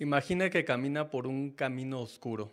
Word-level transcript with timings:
Imagine 0.00 0.48
que 0.48 0.64
camina 0.64 1.10
por 1.10 1.26
un 1.26 1.50
camino 1.50 2.00
oscuro, 2.00 2.52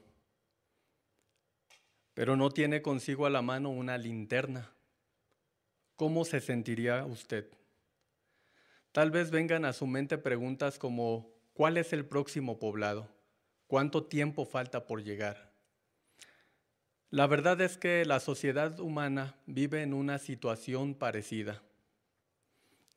pero 2.15 2.36
no 2.36 2.49
tiene 2.49 2.81
consigo 2.81 3.28
a 3.28 3.29
la 3.29 3.44
mano 3.44 3.70
una 3.70 3.99
linterna. 3.99 4.71
¿Cómo 5.96 6.26
se 6.26 6.42
sentiría 6.42 7.05
usted? 7.05 7.47
Tal 8.92 9.12
vez 9.12 9.29
vengan 9.29 9.63
a 9.63 9.73
su 9.73 9.86
mente 9.86 10.18
preguntas 10.18 10.79
como 10.79 11.29
¿cuál 11.53 11.78
es 11.78 11.94
el 11.94 12.05
próximo 12.05 12.58
poblado? 12.58 13.10
¿Cuánto 13.67 14.05
tiempo 14.05 14.46
falta 14.46 14.87
por 14.87 15.03
llegar? 15.03 15.51
La 17.12 17.27
verdad 17.27 17.62
es 17.62 17.77
que 17.77 18.05
la 18.05 18.20
sociedad 18.20 18.80
humana 18.80 19.35
vive 19.45 19.84
en 19.84 19.93
una 19.93 20.17
situación 20.17 20.95
parecida. 20.95 21.62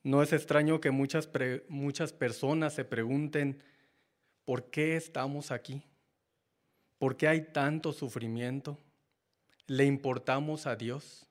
No 0.02 0.22
es 0.22 0.32
extraño 0.32 0.80
que 0.80 0.90
muchas, 0.90 1.28
muchas 1.68 2.14
personas 2.14 2.74
se 2.74 2.86
pregunten, 2.86 3.62
¿por 4.48 4.70
qué 4.70 4.96
estamos 4.96 5.50
aquí? 5.50 5.82
¿Por 6.96 7.18
qué 7.18 7.28
hay 7.28 7.52
tanto 7.52 7.92
sufrimiento? 7.92 8.78
¿Le 9.66 9.84
importamos 9.84 10.66
a 10.66 10.74
Dios? 10.74 11.26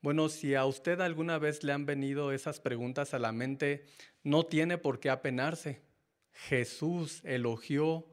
Bueno, 0.00 0.28
si 0.28 0.54
a 0.54 0.64
usted 0.64 1.00
alguna 1.00 1.38
vez 1.38 1.64
le 1.64 1.72
han 1.72 1.86
venido 1.86 2.30
esas 2.30 2.60
preguntas 2.60 3.14
a 3.14 3.18
la 3.18 3.32
mente, 3.32 3.86
no 4.22 4.44
tiene 4.44 4.78
por 4.78 5.00
qué 5.00 5.10
apenarse. 5.10 5.82
Jesús 6.30 7.20
elogió 7.24 8.06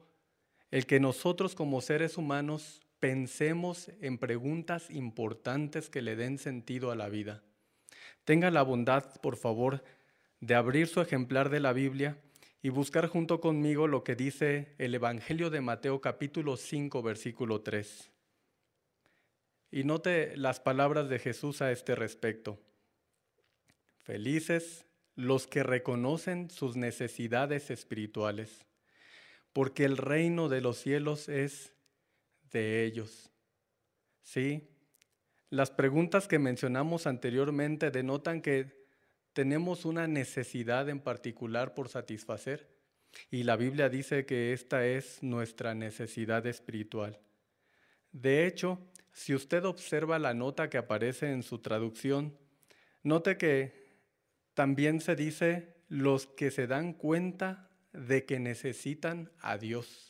el 0.72 0.84
que 0.86 0.98
nosotros 0.98 1.54
como 1.54 1.80
seres 1.80 2.18
humanos 2.18 2.80
pensemos 2.98 3.88
en 4.00 4.18
preguntas 4.18 4.90
importantes 4.90 5.88
que 5.88 6.02
le 6.02 6.16
den 6.16 6.38
sentido 6.38 6.90
a 6.90 6.96
la 6.96 7.08
vida. 7.08 7.44
Tenga 8.24 8.50
la 8.50 8.62
bondad, 8.62 9.20
por 9.20 9.36
favor, 9.36 9.84
de 10.40 10.56
abrir 10.56 10.88
su 10.88 11.00
ejemplar 11.00 11.50
de 11.50 11.60
la 11.60 11.72
Biblia 11.72 12.18
y 12.62 12.68
buscar 12.68 13.08
junto 13.08 13.40
conmigo 13.40 13.88
lo 13.88 14.04
que 14.04 14.14
dice 14.14 14.74
el 14.78 14.94
Evangelio 14.94 15.50
de 15.50 15.60
Mateo 15.60 16.00
capítulo 16.00 16.56
5 16.56 17.02
versículo 17.02 17.60
3. 17.60 18.10
Y 19.72 19.82
note 19.82 20.36
las 20.36 20.60
palabras 20.60 21.08
de 21.08 21.18
Jesús 21.18 21.60
a 21.60 21.72
este 21.72 21.96
respecto. 21.96 22.60
Felices 23.96 24.86
los 25.16 25.48
que 25.48 25.64
reconocen 25.64 26.50
sus 26.50 26.76
necesidades 26.76 27.70
espirituales, 27.70 28.64
porque 29.52 29.84
el 29.84 29.96
reino 29.96 30.48
de 30.48 30.60
los 30.60 30.78
cielos 30.78 31.28
es 31.28 31.74
de 32.52 32.84
ellos. 32.84 33.32
Sí, 34.22 34.68
las 35.50 35.70
preguntas 35.70 36.28
que 36.28 36.38
mencionamos 36.38 37.08
anteriormente 37.08 37.90
denotan 37.90 38.40
que 38.40 38.81
tenemos 39.32 39.84
una 39.84 40.06
necesidad 40.06 40.88
en 40.88 41.00
particular 41.00 41.74
por 41.74 41.88
satisfacer 41.88 42.68
y 43.30 43.42
la 43.42 43.56
Biblia 43.56 43.88
dice 43.88 44.26
que 44.26 44.52
esta 44.52 44.86
es 44.86 45.22
nuestra 45.22 45.74
necesidad 45.74 46.46
espiritual. 46.46 47.18
De 48.10 48.46
hecho, 48.46 48.78
si 49.12 49.34
usted 49.34 49.64
observa 49.64 50.18
la 50.18 50.34
nota 50.34 50.70
que 50.70 50.78
aparece 50.78 51.30
en 51.30 51.42
su 51.42 51.58
traducción, 51.58 52.36
note 53.02 53.36
que 53.36 53.82
también 54.54 55.00
se 55.00 55.16
dice 55.16 55.74
los 55.88 56.26
que 56.26 56.50
se 56.50 56.66
dan 56.66 56.92
cuenta 56.94 57.70
de 57.92 58.24
que 58.24 58.38
necesitan 58.38 59.30
a 59.40 59.58
Dios. 59.58 60.08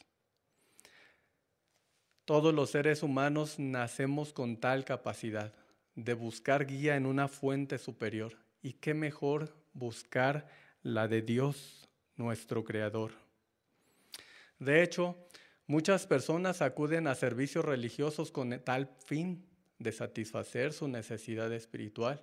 Todos 2.24 2.54
los 2.54 2.70
seres 2.70 3.02
humanos 3.02 3.58
nacemos 3.58 4.32
con 4.32 4.58
tal 4.58 4.84
capacidad 4.84 5.52
de 5.96 6.14
buscar 6.14 6.66
guía 6.66 6.96
en 6.96 7.06
una 7.06 7.28
fuente 7.28 7.78
superior. 7.78 8.41
¿Y 8.62 8.74
qué 8.74 8.94
mejor 8.94 9.54
buscar 9.72 10.48
la 10.82 11.08
de 11.08 11.22
Dios, 11.22 11.88
nuestro 12.16 12.64
Creador? 12.64 13.12
De 14.58 14.82
hecho, 14.82 15.16
Muchas 15.72 16.06
personas 16.06 16.60
acuden 16.60 17.06
a 17.06 17.14
servicios 17.14 17.64
religiosos 17.64 18.32
con 18.32 18.50
tal 18.62 18.90
fin 19.06 19.46
de 19.78 19.90
satisfacer 19.90 20.74
su 20.74 20.86
necesidad 20.86 21.52
espiritual, 21.52 22.20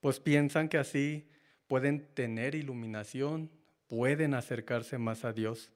pues 0.00 0.20
piensan 0.20 0.70
que 0.70 0.78
así 0.78 1.28
pueden 1.66 2.06
tener 2.14 2.54
iluminación, 2.54 3.50
pueden 3.88 4.32
acercarse 4.32 4.96
más 4.96 5.24
a 5.24 5.34
Dios. 5.34 5.70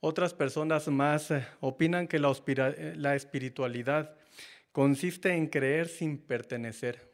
Otras 0.00 0.34
personas 0.34 0.88
más 0.88 1.30
eh, 1.30 1.46
opinan 1.60 2.08
que 2.08 2.16
eh, 2.16 2.94
la 2.96 3.14
espiritualidad 3.14 4.16
consiste 4.72 5.32
en 5.32 5.46
creer 5.46 5.86
sin 5.86 6.18
pertenecer, 6.18 7.12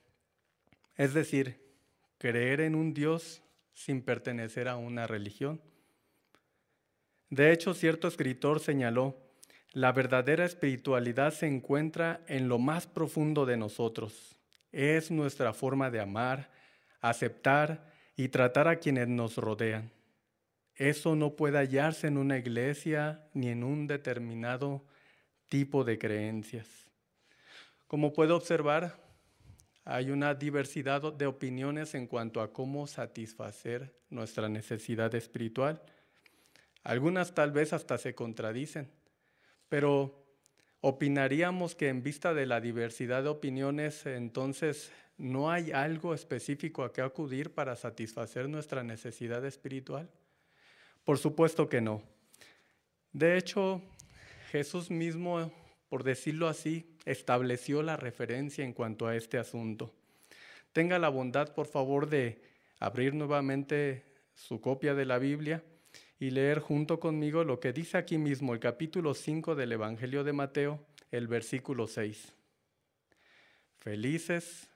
es 0.97 1.13
decir, 1.13 1.61
creer 2.23 2.61
en 2.61 2.77
un 2.77 2.95
Dios 2.95 3.43
sin 3.75 4.01
pertenecer 4.01 4.69
a 4.69 4.77
una 4.77 5.09
religión. 5.09 5.61
De 7.31 7.51
hecho, 7.51 7.75
cierto 7.75 8.07
escritor 8.07 8.61
señaló, 8.61 9.17
la 9.73 9.91
verdadera 9.91 10.45
espiritualidad 10.45 11.33
se 11.33 11.49
encuentra 11.49 12.21
en 12.29 12.49
lo 12.49 12.61
más 12.61 12.87
profundo 12.87 13.45
de 13.45 13.57
nosotros. 13.57 14.37
Es 14.71 15.11
nuestra 15.11 15.53
forma 15.53 15.91
de 15.91 15.99
amar, 15.99 16.53
aceptar 17.01 17.93
y 18.15 18.29
tratar 18.29 18.69
a 18.69 18.77
quienes 18.77 19.09
nos 19.09 19.37
rodean. 19.37 19.91
Eso 20.77 21.17
no 21.17 21.35
puede 21.35 21.59
hallarse 21.59 22.07
en 22.07 22.19
una 22.19 22.39
iglesia 22.39 23.27
ni 23.35 23.49
en 23.49 23.65
un 23.65 23.89
determinado 23.89 24.85
tipo 25.49 25.83
de 25.83 25.99
creencias. 25.99 26.69
Como 27.89 28.13
puede 28.13 28.31
observar, 28.31 29.02
hay 29.85 30.11
una 30.11 30.35
diversidad 30.35 31.13
de 31.13 31.27
opiniones 31.27 31.95
en 31.95 32.07
cuanto 32.07 32.41
a 32.41 32.53
cómo 32.53 32.87
satisfacer 32.87 33.95
nuestra 34.11 34.49
necesidad 34.49 35.15
espiritual. 35.15 35.83
Algunas 36.85 37.35
tal 37.35 37.53
vez 37.53 37.73
hasta 37.73 37.99
se 37.99 38.15
contradicen, 38.15 38.91
pero 39.69 40.25
opinaríamos 40.81 41.75
que 41.75 41.89
en 41.89 42.03
vista 42.03 42.35
de 42.35 42.47
la 42.47 42.61
diversidad 42.61 43.23
de 43.23 43.29
opiniones, 43.29 44.07
entonces 44.07 44.93
no 45.17 45.51
hay 45.51 45.73
algo 45.73 46.15
específico 46.15 46.83
a 46.83 46.93
que 46.93 47.01
acudir 47.01 47.55
para 47.55 47.77
satisfacer 47.77 48.49
nuestra 48.49 48.83
necesidad 48.83 49.45
espiritual. 49.45 50.11
Por 51.05 51.19
supuesto 51.19 51.69
que 51.69 51.81
no. 51.81 52.03
De 53.13 53.37
hecho, 53.37 53.83
Jesús 54.51 54.91
mismo, 54.91 55.53
por 55.89 56.03
decirlo 56.03 56.49
así, 56.49 56.92
estableció 57.05 57.83
la 57.83 57.97
referencia 57.97 58.65
en 58.65 58.73
cuanto 58.73 59.07
a 59.07 59.17
este 59.17 59.39
asunto. 59.39 59.93
Tenga 60.73 60.99
la 60.99 61.09
bondad, 61.09 61.55
por 61.55 61.67
favor, 61.67 62.09
de 62.09 62.41
abrir 62.79 63.15
nuevamente 63.15 64.05
su 64.35 64.61
copia 64.61 64.95
de 64.95 65.05
la 65.05 65.19
Biblia 65.19 65.63
y 66.19 66.31
leer 66.31 66.61
junto 66.61 67.01
conmigo 67.01 67.45
lo 67.45 67.61
que 67.61 67.73
dice 67.73 67.99
aquí 67.99 68.19
mismo 68.19 68.55
el 68.55 68.61
capítulo 68.61 69.15
5 69.15 69.55
del 69.55 69.73
Evangelio 69.73 70.25
de 70.25 70.33
Mateo, 70.33 70.87
el 71.11 71.27
versículo 71.29 71.87
6. 71.87 72.33
Felices 73.79 74.69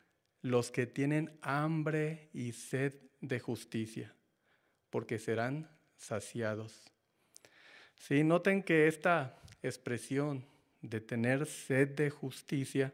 los 0.42 0.70
que 0.70 0.86
tienen 0.86 1.38
hambre 1.40 2.28
y 2.32 2.52
sed 2.52 2.94
de 3.20 3.40
justicia, 3.40 4.14
porque 4.90 5.18
serán 5.18 5.70
saciados. 5.96 6.92
Sí, 7.94 8.22
noten 8.24 8.62
que 8.62 8.86
esta 8.86 9.40
expresión 9.62 10.44
de 10.88 11.00
tener 11.00 11.46
sed 11.46 11.88
de 11.96 12.10
justicia 12.10 12.92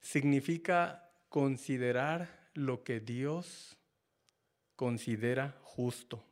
significa 0.00 1.10
considerar 1.28 2.28
lo 2.54 2.84
que 2.84 3.00
Dios 3.00 3.76
considera 4.76 5.56
justo 5.62 6.24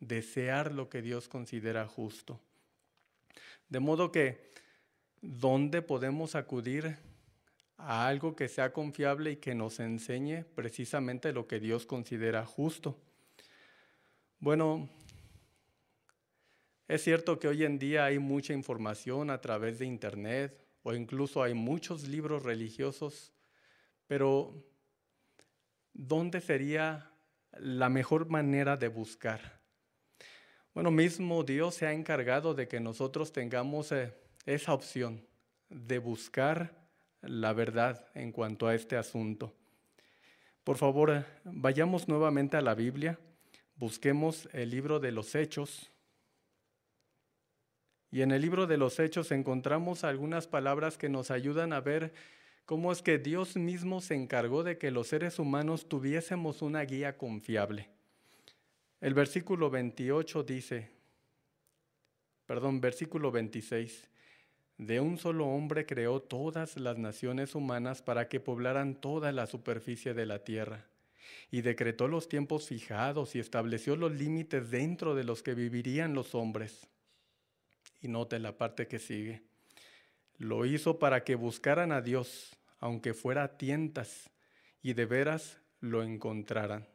desear 0.00 0.72
lo 0.72 0.88
que 0.88 1.02
Dios 1.02 1.28
considera 1.28 1.86
justo. 1.86 2.40
De 3.68 3.80
modo 3.80 4.12
que, 4.12 4.52
¿dónde 5.20 5.82
podemos 5.82 6.34
acudir 6.34 6.96
a 7.76 8.06
algo 8.06 8.36
que 8.36 8.48
sea 8.48 8.72
confiable 8.72 9.32
y 9.32 9.36
que 9.36 9.54
nos 9.54 9.80
enseñe 9.80 10.44
precisamente 10.54 11.32
lo 11.32 11.46
que 11.46 11.60
Dios 11.60 11.86
considera 11.86 12.44
justo? 12.46 12.96
Bueno, 14.38 14.88
es 16.88 17.02
cierto 17.02 17.38
que 17.38 17.48
hoy 17.48 17.64
en 17.64 17.78
día 17.78 18.04
hay 18.04 18.18
mucha 18.18 18.52
información 18.52 19.30
a 19.30 19.40
través 19.40 19.78
de 19.78 19.86
Internet 19.86 20.60
o 20.82 20.94
incluso 20.94 21.42
hay 21.42 21.52
muchos 21.52 22.06
libros 22.06 22.44
religiosos, 22.44 23.32
pero 24.06 24.64
¿dónde 25.92 26.40
sería 26.40 27.10
la 27.58 27.88
mejor 27.88 28.28
manera 28.28 28.76
de 28.76 28.88
buscar? 28.88 29.60
Bueno, 30.74 30.90
mismo 30.90 31.42
Dios 31.42 31.74
se 31.74 31.86
ha 31.86 31.92
encargado 31.92 32.54
de 32.54 32.68
que 32.68 32.78
nosotros 32.78 33.32
tengamos 33.32 33.90
eh, 33.92 34.12
esa 34.44 34.74
opción 34.74 35.26
de 35.68 35.98
buscar 35.98 36.86
la 37.22 37.52
verdad 37.52 38.06
en 38.14 38.30
cuanto 38.30 38.68
a 38.68 38.74
este 38.74 38.96
asunto. 38.96 39.54
Por 40.62 40.76
favor, 40.76 41.24
vayamos 41.44 42.08
nuevamente 42.08 42.56
a 42.56 42.60
la 42.60 42.74
Biblia, 42.74 43.18
busquemos 43.76 44.48
el 44.52 44.70
libro 44.70 45.00
de 45.00 45.12
los 45.12 45.34
Hechos. 45.34 45.90
Y 48.16 48.22
en 48.22 48.30
el 48.30 48.40
libro 48.40 48.66
de 48.66 48.78
los 48.78 48.98
Hechos 48.98 49.30
encontramos 49.30 50.02
algunas 50.02 50.46
palabras 50.46 50.96
que 50.96 51.10
nos 51.10 51.30
ayudan 51.30 51.74
a 51.74 51.82
ver 51.82 52.14
cómo 52.64 52.90
es 52.90 53.02
que 53.02 53.18
Dios 53.18 53.56
mismo 53.56 54.00
se 54.00 54.14
encargó 54.14 54.62
de 54.62 54.78
que 54.78 54.90
los 54.90 55.08
seres 55.08 55.38
humanos 55.38 55.86
tuviésemos 55.86 56.62
una 56.62 56.80
guía 56.80 57.18
confiable. 57.18 57.90
El 59.02 59.12
versículo 59.12 59.68
28 59.68 60.44
dice, 60.44 60.88
perdón, 62.46 62.80
versículo 62.80 63.30
26. 63.30 64.08
De 64.78 64.98
un 64.98 65.18
solo 65.18 65.48
hombre 65.48 65.84
creó 65.84 66.22
todas 66.22 66.78
las 66.78 66.96
naciones 66.96 67.54
humanas 67.54 68.00
para 68.00 68.30
que 68.30 68.40
poblaran 68.40 68.94
toda 68.94 69.30
la 69.30 69.46
superficie 69.46 70.14
de 70.14 70.24
la 70.24 70.42
tierra, 70.42 70.86
y 71.50 71.60
decretó 71.60 72.08
los 72.08 72.30
tiempos 72.30 72.66
fijados 72.66 73.36
y 73.36 73.40
estableció 73.40 73.94
los 73.94 74.12
límites 74.12 74.70
dentro 74.70 75.14
de 75.14 75.24
los 75.24 75.42
que 75.42 75.52
vivirían 75.52 76.14
los 76.14 76.34
hombres. 76.34 76.88
Y 78.00 78.08
note 78.08 78.38
la 78.38 78.56
parte 78.56 78.86
que 78.86 78.98
sigue. 78.98 79.42
Lo 80.38 80.66
hizo 80.66 80.98
para 80.98 81.24
que 81.24 81.34
buscaran 81.34 81.92
a 81.92 82.02
Dios, 82.02 82.56
aunque 82.78 83.14
fuera 83.14 83.44
a 83.44 83.56
tientas, 83.56 84.30
y 84.82 84.92
de 84.92 85.06
veras 85.06 85.60
lo 85.80 86.02
encontraran. 86.02 86.86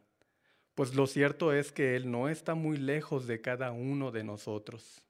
Pues 0.75 0.95
lo 0.95 1.07
cierto 1.07 1.53
es 1.53 1.71
que 1.71 1.95
Él 1.95 2.09
no 2.09 2.29
está 2.29 2.55
muy 2.55 2.77
lejos 2.77 3.27
de 3.27 3.41
cada 3.41 3.71
uno 3.71 4.11
de 4.11 4.23
nosotros. 4.23 5.01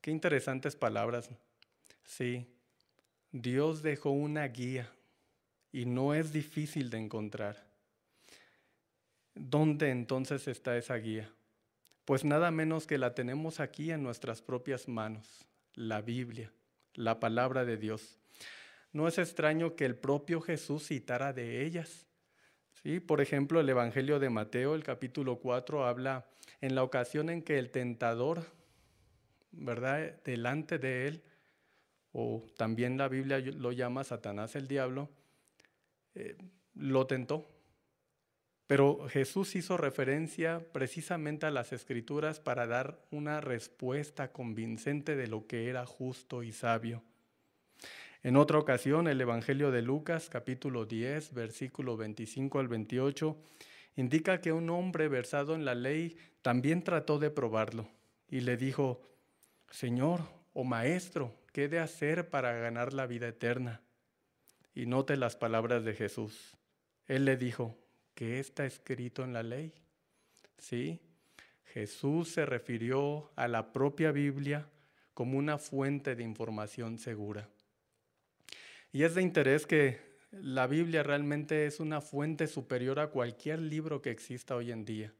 Qué 0.00 0.10
interesantes 0.10 0.76
palabras. 0.76 1.30
Sí, 2.04 2.46
Dios 3.32 3.82
dejó 3.82 4.10
una 4.10 4.46
guía 4.48 4.90
y 5.72 5.86
no 5.86 6.14
es 6.14 6.32
difícil 6.32 6.90
de 6.90 6.98
encontrar. 6.98 7.68
¿Dónde 9.34 9.90
entonces 9.90 10.48
está 10.48 10.76
esa 10.76 10.96
guía? 10.96 11.30
Pues 12.08 12.24
nada 12.24 12.50
menos 12.50 12.86
que 12.86 12.96
la 12.96 13.12
tenemos 13.12 13.60
aquí 13.60 13.90
en 13.90 14.02
nuestras 14.02 14.40
propias 14.40 14.88
manos, 14.88 15.46
la 15.74 16.00
Biblia, 16.00 16.50
la 16.94 17.20
palabra 17.20 17.66
de 17.66 17.76
Dios. 17.76 18.18
No 18.94 19.08
es 19.08 19.18
extraño 19.18 19.76
que 19.76 19.84
el 19.84 19.94
propio 19.94 20.40
Jesús 20.40 20.86
citara 20.86 21.34
de 21.34 21.66
ellas. 21.66 22.06
¿Sí? 22.82 22.98
Por 22.98 23.20
ejemplo, 23.20 23.60
el 23.60 23.68
Evangelio 23.68 24.18
de 24.20 24.30
Mateo, 24.30 24.74
el 24.74 24.84
capítulo 24.84 25.36
4, 25.36 25.84
habla 25.84 26.24
en 26.62 26.74
la 26.74 26.82
ocasión 26.82 27.28
en 27.28 27.42
que 27.42 27.58
el 27.58 27.68
tentador 27.68 28.46
¿verdad? 29.50 30.14
Delante 30.24 30.78
de 30.78 31.08
él, 31.08 31.22
o 32.12 32.42
también 32.56 32.96
la 32.96 33.08
Biblia 33.08 33.38
lo 33.38 33.70
llama 33.70 34.02
Satanás 34.02 34.56
el 34.56 34.66
diablo, 34.66 35.10
eh, 36.14 36.38
lo 36.72 37.06
tentó. 37.06 37.57
Pero 38.68 39.08
Jesús 39.08 39.56
hizo 39.56 39.78
referencia 39.78 40.60
precisamente 40.72 41.46
a 41.46 41.50
las 41.50 41.72
escrituras 41.72 42.38
para 42.38 42.66
dar 42.66 43.00
una 43.10 43.40
respuesta 43.40 44.30
convincente 44.30 45.16
de 45.16 45.26
lo 45.26 45.46
que 45.46 45.70
era 45.70 45.86
justo 45.86 46.42
y 46.42 46.52
sabio. 46.52 47.02
En 48.22 48.36
otra 48.36 48.58
ocasión, 48.58 49.08
el 49.08 49.22
Evangelio 49.22 49.70
de 49.70 49.80
Lucas, 49.80 50.28
capítulo 50.28 50.84
10, 50.84 51.32
versículo 51.32 51.96
25 51.96 52.58
al 52.58 52.68
28, 52.68 53.38
indica 53.96 54.42
que 54.42 54.52
un 54.52 54.68
hombre 54.68 55.08
versado 55.08 55.54
en 55.54 55.64
la 55.64 55.74
ley 55.74 56.18
también 56.42 56.84
trató 56.84 57.18
de 57.18 57.30
probarlo 57.30 57.88
y 58.28 58.40
le 58.40 58.58
dijo, 58.58 59.00
Señor 59.70 60.20
o 60.52 60.64
Maestro, 60.64 61.34
¿qué 61.54 61.68
de 61.68 61.78
hacer 61.78 62.28
para 62.28 62.52
ganar 62.52 62.92
la 62.92 63.06
vida 63.06 63.28
eterna? 63.28 63.80
Y 64.74 64.84
note 64.84 65.16
las 65.16 65.36
palabras 65.36 65.84
de 65.86 65.94
Jesús. 65.94 66.54
Él 67.06 67.24
le 67.24 67.38
dijo, 67.38 67.78
¿qué 68.18 68.40
está 68.40 68.66
escrito 68.66 69.22
en 69.22 69.32
la 69.32 69.44
ley? 69.44 69.72
Sí, 70.58 70.98
Jesús 71.66 72.30
se 72.30 72.44
refirió 72.44 73.30
a 73.36 73.46
la 73.46 73.72
propia 73.72 74.10
Biblia 74.10 74.68
como 75.14 75.38
una 75.38 75.56
fuente 75.56 76.16
de 76.16 76.24
información 76.24 76.98
segura. 76.98 77.48
Y 78.90 79.04
es 79.04 79.14
de 79.14 79.22
interés 79.22 79.68
que 79.68 80.00
la 80.32 80.66
Biblia 80.66 81.04
realmente 81.04 81.66
es 81.66 81.78
una 81.78 82.00
fuente 82.00 82.48
superior 82.48 82.98
a 82.98 83.10
cualquier 83.10 83.60
libro 83.60 84.02
que 84.02 84.10
exista 84.10 84.56
hoy 84.56 84.72
en 84.72 84.84
día. 84.84 85.14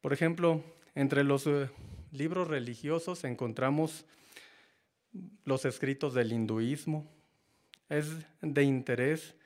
Por 0.00 0.12
ejemplo, 0.12 0.64
entre 0.96 1.22
los 1.22 1.46
eh, 1.46 1.70
libros 2.10 2.48
religiosos 2.48 3.22
encontramos 3.22 4.04
los 5.44 5.64
escritos 5.64 6.12
del 6.14 6.32
hinduismo. 6.32 7.08
Es 7.88 8.08
de 8.40 8.64
interés 8.64 9.36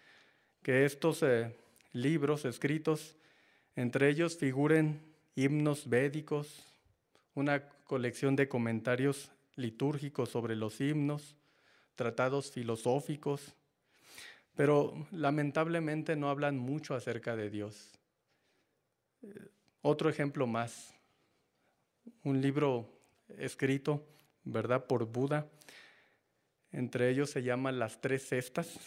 que 0.63 0.87
estos 0.87 1.23
eh, 1.23 1.55
libros 1.95 2.45
escritos, 2.45 3.17
entre 3.77 4.11
ellos 4.11 4.37
figuren 4.37 5.01
himnos 5.35 5.89
védicos, 5.89 6.63
una 7.35 7.67
colección 7.85 8.37
de 8.37 8.49
comentarios 8.49 9.31
litúrgicos 9.57 10.29
sobre 10.29 10.57
los 10.57 10.81
himnos, 10.81 11.37
tratados 11.95 12.51
filosóficos, 12.51 13.55
pero 14.55 15.07
lamentablemente 15.13 16.17
no 16.17 16.29
hablan 16.29 16.59
mucho 16.59 16.95
acerca 16.95 17.37
de 17.37 17.51
Dios. 17.51 17.93
Eh, 19.23 19.49
otro 19.83 20.09
ejemplo 20.11 20.47
más, 20.47 20.95
un 22.23 22.41
libro 22.41 22.89
escrito, 23.39 24.05
¿verdad?, 24.45 24.87
por 24.87 25.07
Buda. 25.07 25.47
Entre 26.73 27.11
ellos 27.11 27.31
se 27.31 27.43
llama 27.43 27.73
Las 27.73 28.01
Tres 28.01 28.27
Cestas. 28.27 28.79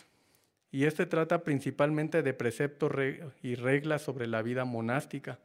Y 0.78 0.86
este 0.86 1.08
trata 1.08 1.44
principalmente 1.44 2.22
de 2.22 2.36
preceptos 2.36 2.92
y 3.42 3.56
reglas 3.56 4.04
sobre 4.04 4.28
la 4.28 4.44
vida 4.44 4.64
monástica. 4.64 5.40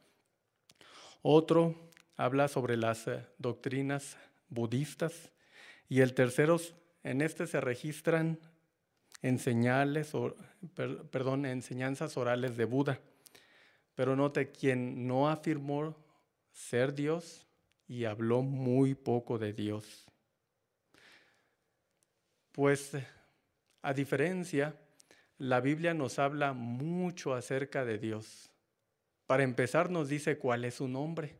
Otro 1.23 1.75
habla 2.19 2.49
sobre 2.49 2.76
las 2.76 3.08
eh, 3.08 3.25
doctrinas 3.38 4.19
budistas. 4.50 5.32
Y 5.88 6.02
el 6.02 6.12
tercero, 6.12 6.61
en 7.02 7.23
este 7.23 7.46
se 7.46 7.62
registran 7.62 8.40
perdón, 11.11 11.46
enseñanzas 11.46 12.19
orales 12.19 12.58
de 12.58 12.67
Buda. 12.67 13.00
Pero 13.94 14.14
note, 14.14 14.50
quien 14.50 15.06
no 15.06 15.31
afirmó 15.31 15.96
ser 16.52 16.93
Dios 16.93 17.46
y 17.88 18.05
habló 18.05 18.43
muy 18.43 18.94
poco 18.94 19.38
de 19.38 19.55
Dios. 19.55 20.05
Pues 22.52 22.90
a 23.81 23.94
diferencia, 23.94 24.76
la 25.42 25.60
Biblia 25.60 25.92
nos 25.92 26.20
habla 26.20 26.52
mucho 26.52 27.34
acerca 27.34 27.84
de 27.84 27.98
Dios. 27.98 28.52
Para 29.26 29.42
empezar 29.42 29.90
nos 29.90 30.08
dice 30.08 30.38
cuál 30.38 30.64
es 30.64 30.74
su 30.74 30.86
nombre. 30.86 31.36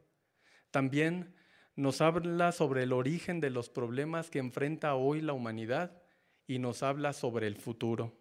También 0.72 1.37
nos 1.76 2.00
habla 2.00 2.50
sobre 2.50 2.82
el 2.82 2.93
origen 2.93 3.38
de 3.38 3.50
los 3.50 3.70
problemas 3.70 4.28
que 4.28 4.40
enfrenta 4.40 4.96
hoy 4.96 5.20
la 5.20 5.34
humanidad 5.34 6.02
y 6.49 6.58
nos 6.58 6.82
habla 6.82 7.12
sobre 7.12 7.46
el 7.46 7.54
futuro. 7.54 8.12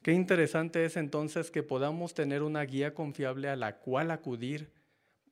Qué 0.00 0.12
interesante 0.12 0.84
es 0.84 0.96
entonces 0.96 1.50
que 1.50 1.64
podamos 1.64 2.14
tener 2.14 2.44
una 2.44 2.62
guía 2.62 2.94
confiable 2.94 3.48
a 3.48 3.56
la 3.56 3.78
cual 3.78 4.12
acudir 4.12 4.70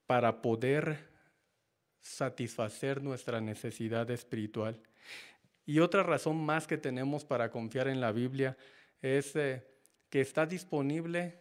para 0.08 0.42
poder 0.42 1.08
satisfacer 2.00 3.00
nuestra 3.00 3.40
necesidad 3.40 4.10
espiritual. 4.10 4.82
Y 5.64 5.78
otra 5.78 6.02
razón 6.02 6.44
más 6.44 6.66
que 6.66 6.78
tenemos 6.78 7.24
para 7.24 7.52
confiar 7.52 7.86
en 7.86 8.00
la 8.00 8.10
Biblia 8.10 8.56
es 9.02 9.34
eh, 9.36 9.66
que 10.10 10.20
está 10.20 10.46
disponible 10.46 11.38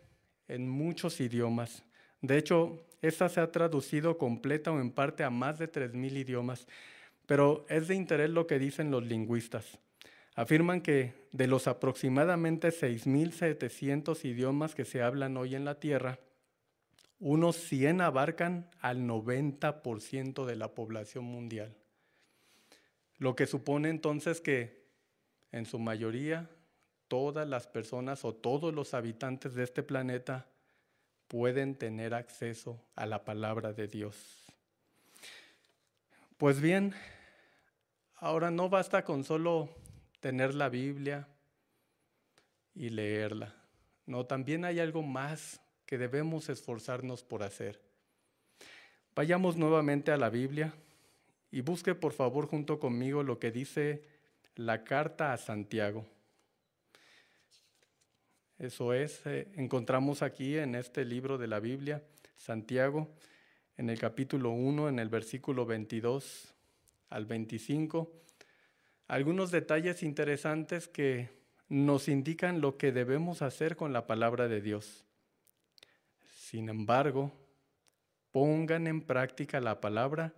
en 0.47 0.69
muchos 0.69 1.19
idiomas. 1.19 1.83
De 2.21 2.38
hecho, 2.38 2.85
esta 3.01 3.29
se 3.29 3.39
ha 3.39 3.51
traducido 3.51 4.17
completa 4.17 4.71
o 4.71 4.79
en 4.79 4.91
parte 4.91 5.24
a 5.24 5.29
más 5.29 5.59
de 5.59 5.71
3.000 5.71 6.17
idiomas, 6.17 6.67
pero 7.25 7.65
es 7.69 7.88
de 7.88 7.95
interés 7.95 8.29
lo 8.29 8.47
que 8.47 8.59
dicen 8.59 8.91
los 8.91 9.03
lingüistas. 9.05 9.79
Afirman 10.35 10.81
que 10.81 11.13
de 11.31 11.47
los 11.47 11.67
aproximadamente 11.67 12.69
6.700 12.69 14.25
idiomas 14.25 14.75
que 14.75 14.85
se 14.85 15.01
hablan 15.01 15.38
hoy 15.38 15.55
en 15.55 15.65
la 15.65 15.79
Tierra, 15.79 16.19
unos 17.19 17.55
100 17.55 18.01
abarcan 18.01 18.69
al 18.79 19.00
90% 19.07 20.45
de 20.45 20.55
la 20.55 20.74
población 20.75 21.24
mundial. 21.24 21.75
Lo 23.17 23.35
que 23.35 23.47
supone 23.47 23.89
entonces 23.89 24.41
que 24.41 24.83
en 25.51 25.65
su 25.65 25.79
mayoría 25.79 26.50
todas 27.07 27.47
las 27.47 27.67
personas 27.67 28.25
o 28.25 28.33
todos 28.33 28.74
los 28.74 28.93
habitantes 28.93 29.55
de 29.55 29.63
este 29.63 29.83
planeta 29.83 30.47
pueden 31.27 31.75
tener 31.75 32.13
acceso 32.13 32.81
a 32.95 33.05
la 33.05 33.25
palabra 33.25 33.74
de 33.74 33.88
Dios. 33.88 34.15
Pues 36.38 36.59
bien, 36.59 36.93
ahora 38.17 38.51
no 38.51 38.69
basta 38.69 39.03
con 39.03 39.24
solo 39.24 39.69
tener 40.19 40.53
la 40.53 40.69
Biblia 40.69 41.27
y 42.74 42.89
leerla. 42.89 43.55
No, 44.05 44.25
también 44.25 44.65
hay 44.65 44.79
algo 44.79 45.01
más 45.01 45.62
que 45.85 45.97
debemos 45.97 46.50
esforzarnos 46.50 47.24
por 47.24 47.43
hacer. 47.43 47.79
Vayamos 49.15 49.55
nuevamente 49.55 50.12
a 50.12 50.17
la 50.17 50.29
Biblia 50.29 50.74
y 51.51 51.62
busque 51.62 51.95
por 51.95 52.12
favor 52.12 52.47
junto 52.47 52.79
conmigo 52.79 53.24
lo 53.24 53.39
que 53.39 53.51
dice 53.51 54.03
la 54.55 54.83
carta 54.83 55.31
a 55.31 55.38
Santiago. 55.38 56.05
Eso 58.57 58.93
es, 58.93 59.21
eh, 59.25 59.50
encontramos 59.55 60.21
aquí 60.21 60.57
en 60.57 60.75
este 60.75 61.03
libro 61.03 61.38
de 61.38 61.47
la 61.47 61.59
Biblia, 61.59 62.01
Santiago, 62.38 63.13
en 63.75 63.89
el 63.89 64.00
capítulo 64.00 64.51
1, 64.51 64.88
en 64.88 65.00
el 65.00 65.09
versículo 65.09 65.65
22 65.65 66.55
al 67.09 67.25
25, 67.25 68.09
algunos 69.09 69.51
detalles 69.51 70.03
interesantes 70.03 70.88
que 70.88 71.29
nos 71.67 72.07
indican 72.07 72.62
lo 72.62 72.77
que 72.77 72.93
debemos 72.93 73.41
hacer 73.41 73.75
con 73.75 73.91
la 73.91 74.07
palabra 74.07 74.47
de 74.47 74.62
Dios. 74.62 75.05
Sin 76.33 76.69
embargo, 76.69 77.33
pongan 78.31 78.88
en 78.88 79.01
práctica 79.01 79.59
la 79.59 79.81
palabra 79.81 80.33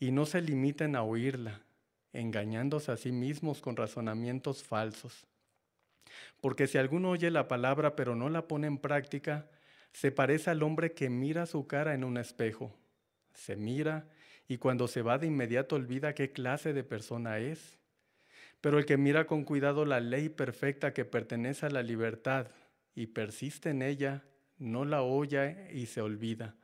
y 0.00 0.10
no 0.10 0.26
se 0.26 0.42
limiten 0.42 0.96
a 0.96 1.04
oírla, 1.04 1.62
engañándose 2.12 2.90
a 2.90 2.96
sí 2.96 3.12
mismos 3.12 3.60
con 3.60 3.76
razonamientos 3.76 4.64
falsos. 4.64 5.29
Porque 6.40 6.66
si 6.66 6.78
alguno 6.78 7.10
oye 7.10 7.30
la 7.30 7.48
palabra 7.48 7.96
pero 7.96 8.14
no 8.16 8.28
la 8.28 8.48
pone 8.48 8.66
en 8.66 8.78
práctica, 8.78 9.48
se 9.92 10.12
parece 10.12 10.50
al 10.50 10.62
hombre 10.62 10.92
que 10.92 11.10
mira 11.10 11.46
su 11.46 11.66
cara 11.66 11.94
en 11.94 12.04
un 12.04 12.16
espejo. 12.16 12.76
Se 13.34 13.56
mira 13.56 14.08
y 14.48 14.58
cuando 14.58 14.88
se 14.88 15.02
va 15.02 15.18
de 15.18 15.26
inmediato 15.26 15.76
olvida 15.76 16.14
qué 16.14 16.32
clase 16.32 16.72
de 16.72 16.84
persona 16.84 17.38
es. 17.38 17.78
Pero 18.60 18.78
el 18.78 18.84
que 18.84 18.96
mira 18.96 19.26
con 19.26 19.44
cuidado 19.44 19.84
la 19.84 20.00
ley 20.00 20.28
perfecta 20.28 20.92
que 20.92 21.04
pertenece 21.04 21.66
a 21.66 21.70
la 21.70 21.82
libertad 21.82 22.48
y 22.94 23.06
persiste 23.06 23.70
en 23.70 23.82
ella, 23.82 24.24
no 24.58 24.84
la 24.84 25.02
oye 25.02 25.68
y 25.72 25.86
se 25.86 26.02
olvida, 26.02 26.54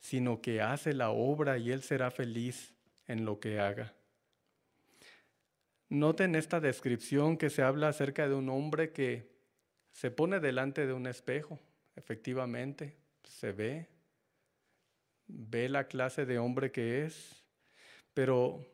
sino 0.00 0.40
que 0.40 0.62
hace 0.62 0.94
la 0.94 1.10
obra 1.10 1.58
y 1.58 1.70
él 1.70 1.82
será 1.82 2.10
feliz 2.10 2.74
en 3.06 3.24
lo 3.24 3.38
que 3.40 3.60
haga. 3.60 3.94
Noten 5.94 6.34
esta 6.34 6.58
descripción 6.58 7.36
que 7.36 7.50
se 7.50 7.62
habla 7.62 7.86
acerca 7.86 8.26
de 8.26 8.34
un 8.34 8.48
hombre 8.48 8.92
que 8.92 9.30
se 9.92 10.10
pone 10.10 10.40
delante 10.40 10.88
de 10.88 10.92
un 10.92 11.06
espejo, 11.06 11.60
efectivamente, 11.94 12.96
se 13.22 13.52
ve, 13.52 13.88
ve 15.28 15.68
la 15.68 15.86
clase 15.86 16.26
de 16.26 16.40
hombre 16.40 16.72
que 16.72 17.04
es, 17.04 17.44
pero 18.12 18.66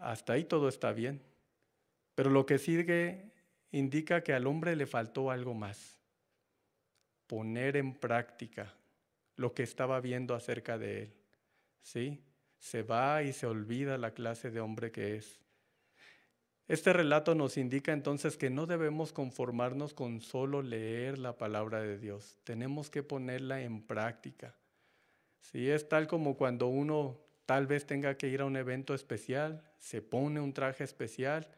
hasta 0.00 0.34
ahí 0.34 0.44
todo 0.44 0.68
está 0.68 0.92
bien. 0.92 1.22
Pero 2.14 2.28
lo 2.28 2.44
que 2.44 2.58
sigue 2.58 3.32
indica 3.70 4.22
que 4.22 4.34
al 4.34 4.46
hombre 4.46 4.76
le 4.76 4.86
faltó 4.86 5.30
algo 5.30 5.54
más, 5.54 5.98
poner 7.26 7.78
en 7.78 7.94
práctica 7.94 8.74
lo 9.36 9.54
que 9.54 9.62
estaba 9.62 9.98
viendo 10.02 10.34
acerca 10.34 10.76
de 10.76 11.04
él. 11.04 11.14
¿Sí? 11.80 12.22
Se 12.58 12.82
va 12.82 13.22
y 13.22 13.32
se 13.32 13.46
olvida 13.46 13.96
la 13.96 14.12
clase 14.12 14.50
de 14.50 14.60
hombre 14.60 14.92
que 14.92 15.16
es. 15.16 15.40
Este 16.68 16.92
relato 16.92 17.34
nos 17.34 17.56
indica 17.56 17.92
entonces 17.92 18.36
que 18.36 18.48
no 18.48 18.66
debemos 18.66 19.12
conformarnos 19.12 19.94
con 19.94 20.20
solo 20.20 20.62
leer 20.62 21.18
la 21.18 21.36
palabra 21.36 21.82
de 21.82 21.98
Dios, 21.98 22.38
tenemos 22.44 22.88
que 22.88 23.02
ponerla 23.02 23.62
en 23.62 23.82
práctica. 23.82 24.54
Si 25.40 25.68
es 25.68 25.88
tal 25.88 26.06
como 26.06 26.36
cuando 26.36 26.68
uno 26.68 27.18
tal 27.46 27.66
vez 27.66 27.84
tenga 27.84 28.16
que 28.16 28.28
ir 28.28 28.40
a 28.40 28.44
un 28.44 28.56
evento 28.56 28.94
especial, 28.94 29.62
se 29.78 30.00
pone 30.00 30.40
un 30.40 30.52
traje 30.52 30.84
especial, 30.84 31.48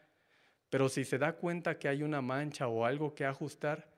pero 0.70 0.88
si 0.88 1.04
se 1.04 1.18
da 1.18 1.36
cuenta 1.36 1.78
que 1.78 1.88
hay 1.88 2.02
una 2.02 2.22
mancha 2.22 2.66
o 2.66 2.84
algo 2.84 3.14
que 3.14 3.26
ajustar, 3.26 3.92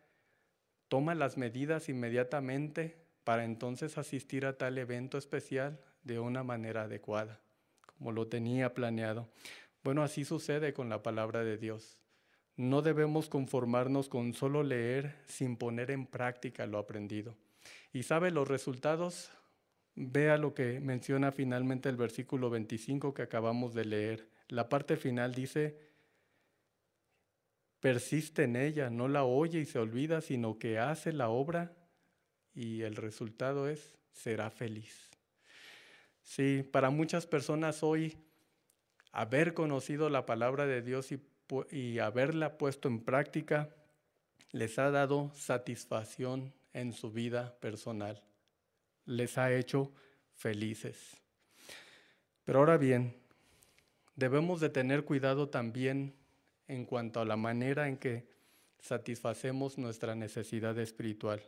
toma 0.88 1.14
las 1.14 1.36
medidas 1.36 1.88
inmediatamente 1.88 2.98
para 3.24 3.44
entonces 3.44 3.96
asistir 3.96 4.44
a 4.44 4.58
tal 4.58 4.76
evento 4.76 5.18
especial 5.18 5.80
de 6.02 6.18
una 6.18 6.42
manera 6.42 6.82
adecuada, 6.82 7.40
como 7.86 8.12
lo 8.12 8.26
tenía 8.26 8.74
planeado. 8.74 9.28
Bueno, 9.82 10.02
así 10.02 10.24
sucede 10.24 10.72
con 10.72 10.88
la 10.88 11.02
palabra 11.02 11.44
de 11.44 11.58
Dios. 11.58 11.98
No 12.56 12.82
debemos 12.82 13.28
conformarnos 13.28 14.08
con 14.08 14.32
solo 14.32 14.62
leer 14.62 15.14
sin 15.26 15.56
poner 15.56 15.90
en 15.90 16.06
práctica 16.06 16.66
lo 16.66 16.78
aprendido. 16.78 17.36
¿Y 17.92 18.02
sabe 18.02 18.30
los 18.30 18.48
resultados? 18.48 19.30
Vea 19.94 20.36
lo 20.38 20.54
que 20.54 20.80
menciona 20.80 21.32
finalmente 21.32 21.88
el 21.88 21.96
versículo 21.96 22.50
25 22.50 23.14
que 23.14 23.22
acabamos 23.22 23.74
de 23.74 23.84
leer. 23.84 24.28
La 24.48 24.68
parte 24.68 24.96
final 24.96 25.34
dice, 25.34 25.78
persiste 27.80 28.44
en 28.44 28.56
ella, 28.56 28.90
no 28.90 29.08
la 29.08 29.24
oye 29.24 29.60
y 29.60 29.64
se 29.66 29.78
olvida, 29.78 30.20
sino 30.20 30.58
que 30.58 30.78
hace 30.78 31.12
la 31.12 31.28
obra 31.28 31.76
y 32.54 32.82
el 32.82 32.96
resultado 32.96 33.68
es, 33.68 33.96
será 34.12 34.50
feliz. 34.50 35.10
Sí, 36.22 36.62
para 36.72 36.90
muchas 36.90 37.26
personas 37.26 37.82
hoy 37.82 38.16
haber 39.16 39.54
conocido 39.54 40.10
la 40.10 40.26
palabra 40.26 40.66
de 40.66 40.82
Dios 40.82 41.08
y, 41.70 41.98
haberla 42.00 42.58
puesto 42.58 42.86
en 42.86 43.00
práctica 43.00 43.70
les 44.52 44.78
ha 44.78 44.90
dado 44.90 45.32
satisfacción 45.34 46.52
en 46.74 46.92
su 46.92 47.10
vida 47.10 47.58
personal, 47.60 48.22
les 49.06 49.38
ha 49.38 49.54
hecho 49.54 49.90
felices. 50.34 51.16
Pero 52.44 52.58
ahora 52.58 52.76
bien, 52.76 53.16
debemos 54.16 54.60
de 54.60 54.68
tener 54.68 55.06
cuidado 55.06 55.48
también 55.48 56.14
en 56.68 56.84
cuanto 56.84 57.20
a 57.20 57.24
la 57.24 57.36
manera 57.36 57.88
en 57.88 57.96
que 57.96 58.28
satisfacemos 58.80 59.78
nuestra 59.78 60.14
necesidad 60.14 60.78
espiritual. 60.78 61.42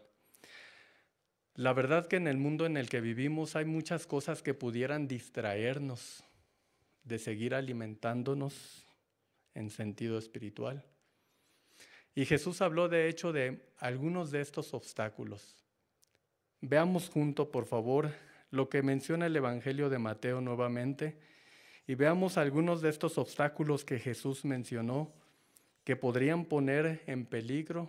La 1.55 1.75
verdad 1.75 2.07
que 2.07 2.17
en 2.17 2.29
el 2.29 2.39
mundo 2.39 2.65
en 2.65 2.79
el 2.79 2.89
que 2.89 3.03
vivimos 3.03 3.57
hay 3.57 3.67
muchas 3.67 4.07
cosas 4.07 4.43
que 4.43 4.55
pudieran 4.55 5.07
distraernos 5.07 6.25
de 7.09 7.19
seguir 7.19 7.55
alimentándonos 7.55 8.87
en 9.55 9.71
sentido 9.71 10.19
espiritual. 10.19 10.85
Y 12.15 12.27
Jesús 12.27 12.61
habló 12.61 12.89
de 12.89 13.09
hecho 13.09 13.33
de 13.33 13.71
algunos 13.79 14.31
de 14.31 14.41
estos 14.41 14.75
obstáculos. 14.75 15.65
Veamos 16.61 17.09
junto, 17.09 17.51
por 17.51 17.65
favor, 17.65 18.11
lo 18.51 18.69
que 18.69 18.83
menciona 18.83 19.27
el 19.27 19.37
Evangelio 19.37 19.89
de 19.89 19.99
Mateo 19.99 20.41
nuevamente 20.41 21.19
y 21.87 21.95
veamos 21.95 22.37
algunos 22.37 22.83
de 22.83 22.91
estos 22.91 23.17
obstáculos 23.19 23.85
que 23.85 23.99
Jesús 23.99 24.45
mencionó 24.45 25.13
que 25.85 25.97
podrían 25.97 26.45
poner 26.45 27.03
en 27.07 27.25
peligro 27.25 27.89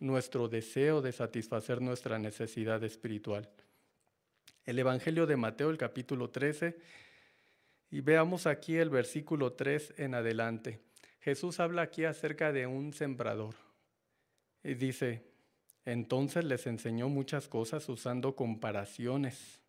nuestro 0.00 0.48
deseo 0.48 1.02
de 1.02 1.12
satisfacer 1.12 1.80
nuestra 1.80 2.18
necesidad 2.18 2.82
espiritual. 2.82 3.48
El 4.64 4.78
Evangelio 4.78 5.26
de 5.26 5.36
Mateo, 5.36 5.70
el 5.70 5.78
capítulo 5.78 6.30
13, 6.30 6.76
y 7.90 8.00
veamos 8.00 8.46
aquí 8.46 8.76
el 8.76 8.90
versículo 8.90 9.52
3 9.52 9.94
en 9.98 10.14
adelante. 10.14 10.80
Jesús 11.20 11.60
habla 11.60 11.82
aquí 11.82 12.04
acerca 12.04 12.52
de 12.52 12.66
un 12.66 12.92
sembrador. 12.92 13.54
Y 14.62 14.74
dice, 14.74 15.24
entonces 15.84 16.44
les 16.44 16.66
enseñó 16.66 17.08
muchas 17.08 17.48
cosas 17.48 17.88
usando 17.88 18.36
comparaciones. 18.36 19.60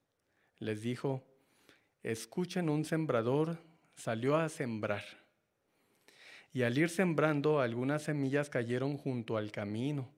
Les 0.60 0.82
dijo, 0.82 1.24
escuchen 2.04 2.70
un 2.70 2.86
sembrador 2.86 3.58
salió 3.96 4.36
a 4.36 4.50
sembrar. 4.50 5.04
Y 6.54 6.64
al 6.64 6.78
ir 6.78 6.90
sembrando, 6.90 7.62
algunas 7.62 8.04
semillas 8.04 8.50
cayeron 8.50 8.98
junto 8.98 9.38
al 9.38 9.52
camino, 9.52 10.10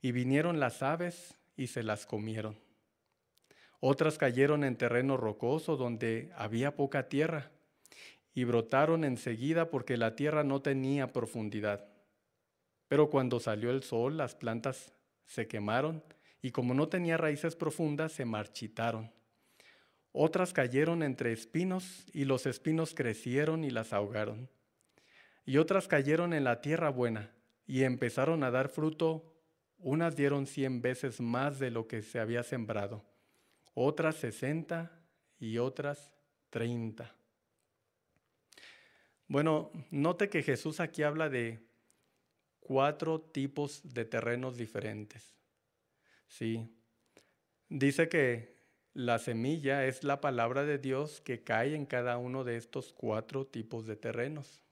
y 0.00 0.12
vinieron 0.12 0.60
las 0.60 0.82
aves 0.82 1.34
y 1.56 1.68
se 1.68 1.82
las 1.82 2.06
comieron. 2.06 2.56
Otras 3.84 4.16
cayeron 4.16 4.62
en 4.62 4.76
terreno 4.76 5.16
rocoso 5.16 5.76
donde 5.76 6.30
había 6.36 6.76
poca 6.76 7.08
tierra 7.08 7.50
y 8.32 8.44
brotaron 8.44 9.02
enseguida 9.02 9.70
porque 9.70 9.96
la 9.96 10.14
tierra 10.14 10.44
no 10.44 10.62
tenía 10.62 11.12
profundidad. 11.12 11.88
Pero 12.86 13.10
cuando 13.10 13.40
salió 13.40 13.72
el 13.72 13.82
sol, 13.82 14.16
las 14.16 14.36
plantas 14.36 14.92
se 15.26 15.48
quemaron 15.48 16.04
y 16.40 16.52
como 16.52 16.74
no 16.74 16.88
tenía 16.88 17.16
raíces 17.16 17.56
profundas, 17.56 18.12
se 18.12 18.24
marchitaron. 18.24 19.10
Otras 20.12 20.52
cayeron 20.52 21.02
entre 21.02 21.32
espinos 21.32 22.06
y 22.12 22.24
los 22.24 22.46
espinos 22.46 22.94
crecieron 22.94 23.64
y 23.64 23.70
las 23.70 23.92
ahogaron. 23.92 24.48
Y 25.44 25.56
otras 25.56 25.88
cayeron 25.88 26.34
en 26.34 26.44
la 26.44 26.60
tierra 26.60 26.90
buena 26.90 27.32
y 27.66 27.82
empezaron 27.82 28.44
a 28.44 28.52
dar 28.52 28.68
fruto. 28.68 29.34
Unas 29.78 30.14
dieron 30.14 30.46
cien 30.46 30.82
veces 30.82 31.20
más 31.20 31.58
de 31.58 31.72
lo 31.72 31.88
que 31.88 32.02
se 32.02 32.20
había 32.20 32.44
sembrado 32.44 33.10
otras 33.74 34.16
60 34.16 34.90
y 35.38 35.58
otras 35.58 36.14
30. 36.50 37.14
Bueno, 39.28 39.70
note 39.90 40.28
que 40.28 40.42
Jesús 40.42 40.80
aquí 40.80 41.02
habla 41.02 41.28
de 41.28 41.64
cuatro 42.60 43.20
tipos 43.20 43.80
de 43.82 44.04
terrenos 44.04 44.56
diferentes. 44.56 45.34
Sí. 46.28 46.68
Dice 47.68 48.08
que 48.08 48.52
la 48.94 49.18
semilla 49.18 49.86
es 49.86 50.04
la 50.04 50.20
palabra 50.20 50.64
de 50.64 50.78
Dios 50.78 51.22
que 51.22 51.42
cae 51.42 51.74
en 51.74 51.86
cada 51.86 52.18
uno 52.18 52.44
de 52.44 52.58
estos 52.58 52.92
cuatro 52.92 53.46
tipos 53.46 53.86
de 53.86 53.96
terrenos. 53.96 54.62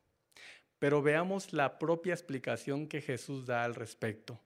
Pero 0.79 1.03
veamos 1.03 1.53
la 1.55 1.79
propia 1.79 2.13
explicación 2.13 2.87
que 2.87 3.01
Jesús 3.01 3.47
da 3.47 3.65
al 3.65 3.75
respecto. 3.75 4.39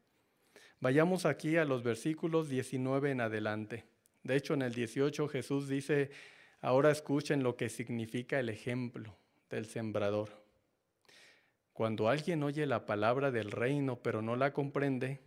Vayamos 0.81 1.27
aquí 1.27 1.57
a 1.57 1.65
los 1.65 1.83
versículos 1.83 2.49
19 2.49 3.11
en 3.11 3.21
adelante. 3.21 3.85
De 4.25 4.37
hecho, 4.37 4.55
en 4.55 4.63
el 4.63 4.75
18 4.75 5.29
Jesús 5.29 5.69
dice, 5.69 6.11
ahora 6.63 6.91
escuchen 6.91 7.43
lo 7.43 7.57
que 7.57 7.69
significa 7.69 8.41
el 8.41 8.49
ejemplo 8.49 9.15
del 9.51 9.67
sembrador. 9.67 10.43
Cuando 11.75 12.09
alguien 12.09 12.43
oye 12.43 12.67
la 12.67 12.87
palabra 12.87 13.31
del 13.31 13.51
reino 13.51 14.03
pero 14.03 14.23
no 14.23 14.35
la 14.35 14.53
comprende, 14.53 15.21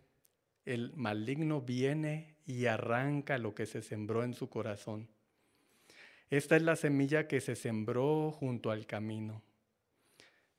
el 0.66 0.94
maligno 0.96 1.62
viene 1.62 2.36
y 2.48 2.66
arranca 2.66 3.38
lo 3.38 3.54
que 3.54 3.68
se 3.68 3.84
sembró 3.84 4.24
en 4.24 4.34
su 4.34 4.50
corazón. 4.50 5.08
Esta 6.30 6.56
es 6.56 6.64
la 6.64 6.76
semilla 6.76 7.28
que 7.28 7.40
se 7.40 7.56
sembró 7.56 8.32
junto 8.32 8.72
al 8.72 8.88
camino. 8.88 9.44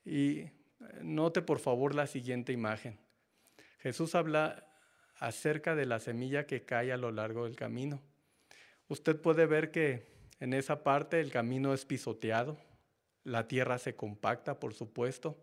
Y 0.05 0.45
note 1.03 1.43
por 1.43 1.59
favor 1.59 1.95
la 1.95 2.07
siguiente 2.07 2.53
imagen. 2.53 2.99
Jesús 3.81 4.15
habla 4.15 4.65
acerca 5.19 5.75
de 5.75 5.87
la 5.87 5.99
semilla 5.99 6.47
que 6.47 6.63
cae 6.63 6.93
a 6.93 6.97
lo 6.97 7.11
largo 7.11 7.45
del 7.45 7.57
camino 7.57 8.01
usted 8.89 9.21
puede 9.21 9.47
ver 9.47 9.71
que 9.71 10.07
en 10.41 10.53
esa 10.53 10.83
parte 10.83 11.21
el 11.21 11.31
camino 11.31 11.75
es 11.75 11.85
pisoteado, 11.85 12.59
la 13.25 13.49
tierra 13.49 13.79
se 13.79 13.95
compacta, 13.95 14.59
por 14.59 14.75
supuesto, 14.75 15.37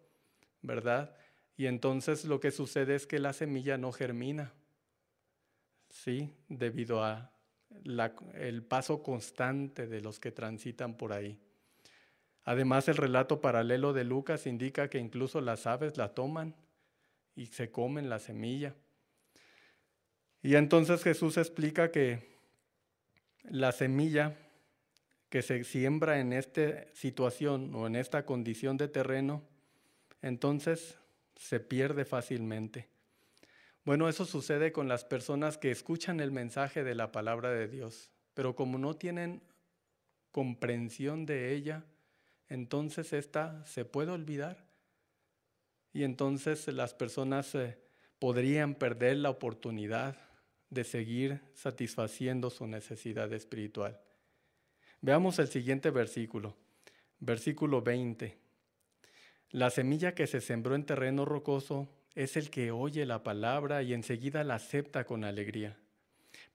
¿verdad? 0.61 1.15
Y 1.57 1.67
entonces 1.67 2.25
lo 2.25 2.39
que 2.39 2.51
sucede 2.51 2.95
es 2.95 3.07
que 3.07 3.19
la 3.19 3.33
semilla 3.33 3.77
no 3.77 3.91
germina, 3.91 4.53
¿sí? 5.89 6.33
Debido 6.49 7.03
a 7.03 7.31
el 8.33 8.63
paso 8.63 9.03
constante 9.03 9.87
de 9.87 10.01
los 10.01 10.19
que 10.19 10.31
transitan 10.31 10.95
por 10.95 11.13
ahí. 11.13 11.37
Además, 12.43 12.87
el 12.87 12.97
relato 12.97 13.41
paralelo 13.41 13.91
de 13.91 14.03
Lucas 14.03 14.45
indica 14.45 14.89
que 14.89 14.99
incluso 14.99 15.41
las 15.41 15.65
aves 15.65 15.97
la 15.97 16.13
toman 16.13 16.55
y 17.35 17.47
se 17.47 17.71
comen 17.71 18.09
la 18.09 18.19
semilla. 18.19 18.75
Y 20.41 20.55
entonces 20.55 21.03
Jesús 21.03 21.37
explica 21.37 21.91
que 21.91 22.34
la 23.49 23.71
semilla 23.71 24.35
que 25.29 25.41
se 25.41 25.63
siembra 25.63 26.19
en 26.19 26.33
esta 26.33 26.85
situación 26.93 27.73
o 27.75 27.87
en 27.87 27.95
esta 27.95 28.25
condición 28.25 28.77
de 28.77 28.87
terreno, 28.87 29.43
entonces 30.21 30.97
se 31.35 31.59
pierde 31.59 32.05
fácilmente. 32.05 32.87
Bueno, 33.83 34.09
eso 34.09 34.25
sucede 34.25 34.71
con 34.71 34.87
las 34.87 35.05
personas 35.05 35.57
que 35.57 35.71
escuchan 35.71 36.19
el 36.19 36.31
mensaje 36.31 36.83
de 36.83 36.95
la 36.95 37.11
palabra 37.11 37.51
de 37.51 37.67
Dios, 37.67 38.11
pero 38.33 38.55
como 38.55 38.77
no 38.77 38.95
tienen 38.95 39.41
comprensión 40.31 41.25
de 41.25 41.53
ella, 41.53 41.83
entonces 42.49 43.13
esta 43.13 43.65
se 43.65 43.85
puede 43.85 44.11
olvidar 44.11 44.65
y 45.93 46.03
entonces 46.03 46.67
las 46.67 46.93
personas 46.93 47.55
eh, 47.55 47.77
podrían 48.19 48.75
perder 48.75 49.17
la 49.17 49.29
oportunidad 49.29 50.17
de 50.69 50.83
seguir 50.83 51.41
satisfaciendo 51.53 52.49
su 52.49 52.67
necesidad 52.67 53.31
espiritual. 53.33 53.99
Veamos 55.01 55.39
el 55.39 55.47
siguiente 55.47 55.91
versículo, 55.91 56.55
versículo 57.19 57.81
20. 57.81 58.37
La 59.51 59.69
semilla 59.69 60.15
que 60.15 60.27
se 60.27 60.41
sembró 60.41 60.75
en 60.75 60.85
terreno 60.85 61.25
rocoso 61.25 61.87
es 62.15 62.37
el 62.37 62.49
que 62.49 62.71
oye 62.71 63.05
la 63.05 63.23
palabra 63.23 63.83
y 63.83 63.93
enseguida 63.93 64.43
la 64.43 64.55
acepta 64.55 65.05
con 65.05 65.23
alegría, 65.23 65.77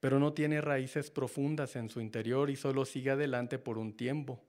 pero 0.01 0.19
no 0.19 0.33
tiene 0.33 0.61
raíces 0.61 1.11
profundas 1.11 1.77
en 1.77 1.89
su 1.91 2.01
interior 2.01 2.51
y 2.51 2.57
solo 2.57 2.85
sigue 2.85 3.11
adelante 3.11 3.59
por 3.59 3.79
un 3.79 3.97
tiempo. 3.97 4.43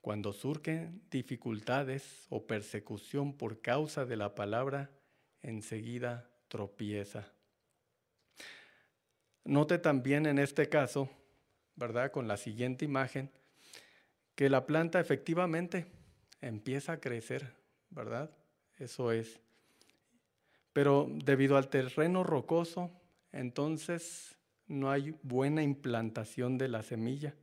Cuando 0.00 0.32
surgen 0.32 1.02
dificultades 1.10 2.26
o 2.30 2.46
persecución 2.46 3.36
por 3.36 3.60
causa 3.60 4.04
de 4.04 4.16
la 4.16 4.34
palabra, 4.34 4.90
enseguida 5.42 6.30
tropieza. 6.48 7.32
Note 9.48 9.78
también 9.78 10.26
en 10.26 10.38
este 10.38 10.68
caso, 10.68 11.08
¿verdad? 11.74 12.12
Con 12.12 12.28
la 12.28 12.36
siguiente 12.36 12.84
imagen, 12.84 13.30
que 14.34 14.50
la 14.50 14.66
planta 14.66 15.00
efectivamente 15.00 15.86
empieza 16.42 16.92
a 16.92 17.00
crecer, 17.00 17.54
¿verdad? 17.88 18.30
Eso 18.76 19.10
es. 19.10 19.40
Pero 20.74 21.08
debido 21.24 21.56
al 21.56 21.68
terreno 21.68 22.24
rocoso, 22.24 22.90
entonces 23.32 24.36
no 24.66 24.90
hay 24.90 25.14
buena 25.22 25.62
implantación 25.62 26.58
de 26.58 26.68
la 26.68 26.82
semilla. 26.82 27.34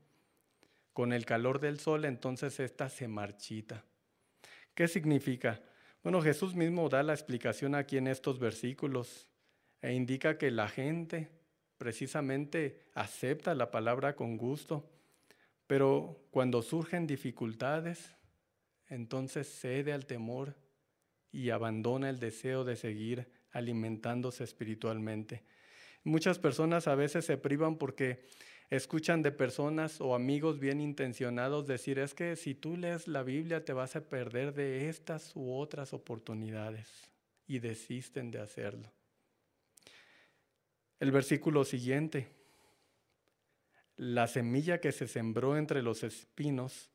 Con 0.93 1.11
el 1.11 1.25
calor 1.25 1.59
del 1.59 1.79
sol, 1.79 2.05
entonces 2.05 2.59
esta 2.59 2.87
se 2.87 3.07
marchita. 3.07 3.83
¿Qué 4.75 4.87
significa? 4.87 5.59
Bueno, 6.03 6.21
Jesús 6.21 6.53
mismo 6.53 6.87
da 6.87 7.01
la 7.01 7.13
explicación 7.13 7.73
aquí 7.73 7.97
en 7.97 8.05
estos 8.05 8.37
versículos 8.37 9.27
e 9.81 9.93
indica 9.93 10.37
que 10.37 10.51
la 10.51 10.67
gente 10.67 11.31
precisamente 11.77 12.81
acepta 12.93 13.55
la 13.55 13.71
palabra 13.71 14.15
con 14.15 14.37
gusto, 14.37 14.89
pero 15.67 16.27
cuando 16.31 16.61
surgen 16.61 17.07
dificultades, 17.07 18.15
entonces 18.87 19.47
cede 19.47 19.93
al 19.93 20.05
temor 20.05 20.55
y 21.31 21.49
abandona 21.49 22.09
el 22.09 22.19
deseo 22.19 22.63
de 22.63 22.75
seguir 22.75 23.27
alimentándose 23.51 24.43
espiritualmente. 24.43 25.43
Muchas 26.03 26.37
personas 26.39 26.87
a 26.87 26.95
veces 26.95 27.25
se 27.25 27.37
privan 27.37 27.77
porque 27.77 28.25
escuchan 28.69 29.21
de 29.21 29.31
personas 29.31 30.01
o 30.01 30.15
amigos 30.15 30.59
bien 30.59 30.81
intencionados 30.81 31.65
decir, 31.65 31.99
es 31.99 32.13
que 32.13 32.35
si 32.35 32.53
tú 32.53 32.77
lees 32.77 33.07
la 33.07 33.23
Biblia 33.23 33.65
te 33.65 33.73
vas 33.73 33.95
a 33.95 34.07
perder 34.07 34.53
de 34.53 34.89
estas 34.89 35.35
u 35.35 35.53
otras 35.53 35.93
oportunidades 35.93 37.11
y 37.47 37.59
desisten 37.59 38.31
de 38.31 38.39
hacerlo. 38.39 38.91
El 40.99 41.11
versículo 41.11 41.65
siguiente, 41.65 42.31
la 43.97 44.27
semilla 44.27 44.79
que 44.79 44.91
se 44.91 45.07
sembró 45.07 45.57
entre 45.57 45.81
los 45.81 46.03
espinos 46.03 46.91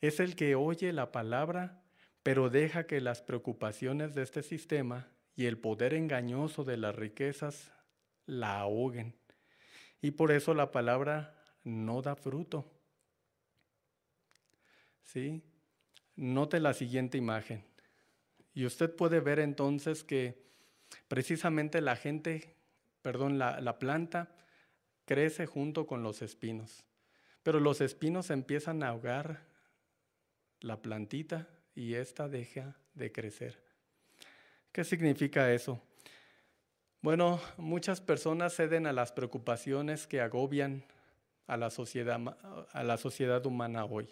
es 0.00 0.20
el 0.20 0.36
que 0.36 0.54
oye 0.54 0.92
la 0.92 1.12
palabra 1.12 1.82
pero 2.28 2.50
deja 2.50 2.86
que 2.86 3.00
las 3.00 3.22
preocupaciones 3.22 4.14
de 4.14 4.22
este 4.22 4.42
sistema 4.42 5.08
y 5.34 5.46
el 5.46 5.56
poder 5.56 5.94
engañoso 5.94 6.62
de 6.62 6.76
las 6.76 6.94
riquezas 6.94 7.72
la 8.26 8.60
ahoguen. 8.60 9.16
Y 10.02 10.10
por 10.10 10.30
eso 10.30 10.52
la 10.52 10.70
palabra 10.70 11.42
no 11.64 12.02
da 12.02 12.16
fruto. 12.16 12.70
¿Sí? 15.04 15.42
Note 16.16 16.60
la 16.60 16.74
siguiente 16.74 17.16
imagen. 17.16 17.64
Y 18.52 18.66
usted 18.66 18.94
puede 18.94 19.20
ver 19.20 19.38
entonces 19.38 20.04
que 20.04 20.44
precisamente 21.08 21.80
la 21.80 21.96
gente, 21.96 22.57
perdón, 23.02 23.38
la, 23.38 23.60
la 23.60 23.78
planta 23.78 24.34
crece 25.04 25.46
junto 25.46 25.86
con 25.86 26.02
los 26.02 26.22
espinos. 26.22 26.84
Pero 27.42 27.60
los 27.60 27.80
espinos 27.80 28.30
empiezan 28.30 28.82
a 28.82 28.88
ahogar 28.88 29.40
la 30.60 30.82
plantita 30.82 31.48
y 31.74 31.94
ésta 31.94 32.28
deja 32.28 32.76
de 32.94 33.12
crecer. 33.12 33.62
¿Qué 34.72 34.84
significa 34.84 35.52
eso? 35.52 35.80
Bueno, 37.00 37.40
muchas 37.56 38.00
personas 38.00 38.54
ceden 38.54 38.86
a 38.86 38.92
las 38.92 39.12
preocupaciones 39.12 40.06
que 40.06 40.20
agobian 40.20 40.84
a 41.46 41.56
la 41.56 41.70
sociedad, 41.70 42.20
a 42.72 42.82
la 42.82 42.96
sociedad 42.96 43.46
humana 43.46 43.84
hoy, 43.84 44.08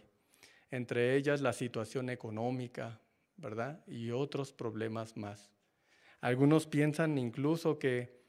entre 0.71 1.17
ellas 1.17 1.41
la 1.41 1.53
situación 1.53 2.09
económica, 2.11 3.01
¿verdad? 3.37 3.81
Y 3.87 4.13
otros 4.13 4.53
problemas 4.53 5.17
más. 5.17 5.51
Algunos 6.21 6.67
piensan 6.67 7.19
incluso 7.19 7.79
que 7.79 8.25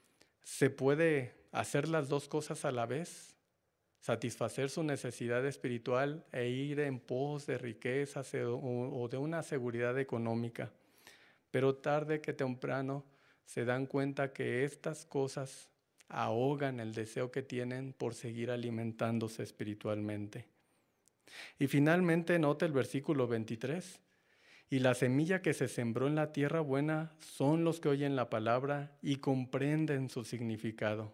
se 0.48 0.70
puede 0.70 1.36
hacer 1.52 1.90
las 1.90 2.08
dos 2.08 2.30
cosas 2.30 2.64
a 2.64 2.72
la 2.72 2.86
vez, 2.86 3.36
satisfacer 4.00 4.70
su 4.70 4.82
necesidad 4.82 5.46
espiritual 5.46 6.26
e 6.32 6.48
ir 6.48 6.80
en 6.80 7.02
pos 7.02 7.46
de 7.46 7.58
riquezas 7.58 8.34
o 8.34 9.10
de 9.12 9.18
una 9.18 9.44
seguridad 9.44 10.00
económica. 10.00 10.72
Pero 11.52 11.76
tarde 11.76 12.22
que 12.22 12.32
temprano 12.32 13.04
se 13.44 13.66
dan 13.66 13.88
cuenta 13.88 14.32
que 14.32 14.64
estas 14.64 15.06
cosas 15.06 15.70
ahogan 16.08 16.80
el 16.80 16.94
deseo 16.94 17.30
que 17.30 17.44
tienen 17.44 17.92
por 17.92 18.16
seguir 18.16 18.50
alimentándose 18.50 19.44
espiritualmente. 19.44 20.48
Y 21.60 21.68
finalmente 21.68 22.40
nota 22.40 22.66
el 22.66 22.72
versículo 22.72 23.28
23. 23.28 24.00
Y 24.70 24.80
la 24.80 24.94
semilla 24.96 25.42
que 25.42 25.54
se 25.54 25.68
sembró 25.68 26.08
en 26.08 26.16
la 26.16 26.34
tierra 26.34 26.60
buena 26.60 27.12
son 27.20 27.64
los 27.64 27.80
que 27.80 27.90
oyen 27.90 28.16
la 28.16 28.30
palabra 28.30 28.98
y 29.02 29.18
comprenden 29.18 30.10
su 30.10 30.24
significado. 30.24 31.14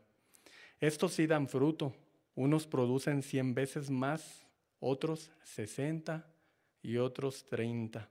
Estos 0.80 1.14
sí 1.14 1.28
dan 1.28 1.48
fruto 1.48 1.94
unos 2.36 2.68
producen 2.68 3.22
100 3.22 3.54
veces 3.54 3.90
más, 3.90 4.46
otros 4.80 5.32
60 5.44 6.26
y 6.82 6.98
otros 6.98 7.46
30. 7.48 8.10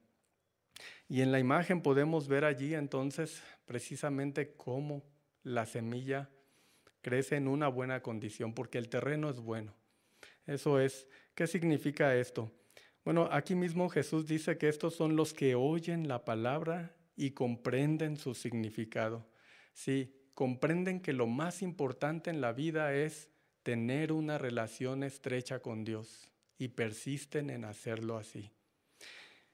Y 1.09 1.21
en 1.21 1.33
la 1.33 1.39
imagen 1.39 1.83
podemos 1.83 2.29
ver 2.29 2.45
allí 2.45 2.75
entonces 2.75 3.43
precisamente 3.67 4.55
cómo 4.55 5.03
la 5.43 5.67
semilla 5.67 6.31
crece 7.03 7.37
en 7.37 7.49
una 7.49 7.69
buena 7.69 8.01
condición, 8.01 8.55
porque 8.55 8.79
el 8.79 8.89
terreno 8.89 9.29
es 9.29 9.41
bueno. 9.41 9.75
Eso 10.47 10.79
es, 10.79 11.09
¿qué 11.35 11.47
significa 11.47 12.15
esto? 12.15 12.51
Bueno, 13.05 13.29
aquí 13.33 13.55
mismo 13.55 13.89
Jesús 13.89 14.27
dice 14.27 14.59
que 14.59 14.69
estos 14.69 14.95
son 14.95 15.17
los 15.17 15.35
que 15.35 15.55
oyen 15.55 16.07
la 16.07 16.25
palabra 16.25 16.95
y 17.17 17.33
comprenden 17.33 18.17
su 18.17 18.35
significado. 18.35 19.27
Sí, 19.73 20.15
comprenden 20.35 21.01
que 21.01 21.13
lo 21.13 21.27
más 21.27 21.63
importante 21.63 22.31
en 22.31 22.41
la 22.41 22.53
vida 22.53 22.95
es 22.95 23.29
tener 23.63 24.13
una 24.13 24.39
relación 24.39 25.03
estrecha 25.03 25.61
con 25.61 25.85
Dios 25.85 26.29
y 26.59 26.69
persisten 26.69 27.51
en 27.51 27.65
hacerlo 27.65 28.17
así. 28.17 28.51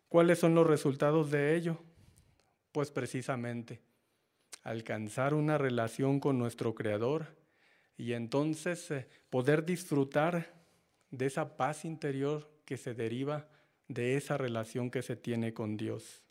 ¿Cuáles 0.09 0.39
son 0.39 0.55
los 0.55 0.67
resultados 0.67 1.31
de 1.31 1.57
ello? 1.57 1.79
Pues 2.73 2.91
precisamente 2.91 3.81
alcanzar 4.63 5.33
una 5.33 5.57
relación 5.57 6.21
con 6.21 6.39
nuestro 6.39 6.75
Creador 6.75 7.27
y 7.97 8.13
entonces 8.13 8.91
eh, 8.91 9.09
poder 9.31 9.65
disfrutar 9.65 10.53
de 11.11 11.27
esa 11.27 11.57
paz 11.57 11.85
interior 11.85 12.58
que 12.69 12.77
se 12.77 12.93
deriva 12.93 13.49
de 13.89 14.19
esa 14.19 14.37
relación 14.37 14.91
que 14.91 15.01
se 15.01 15.17
tiene 15.17 15.55
con 15.55 15.79
Dios. 15.79 16.23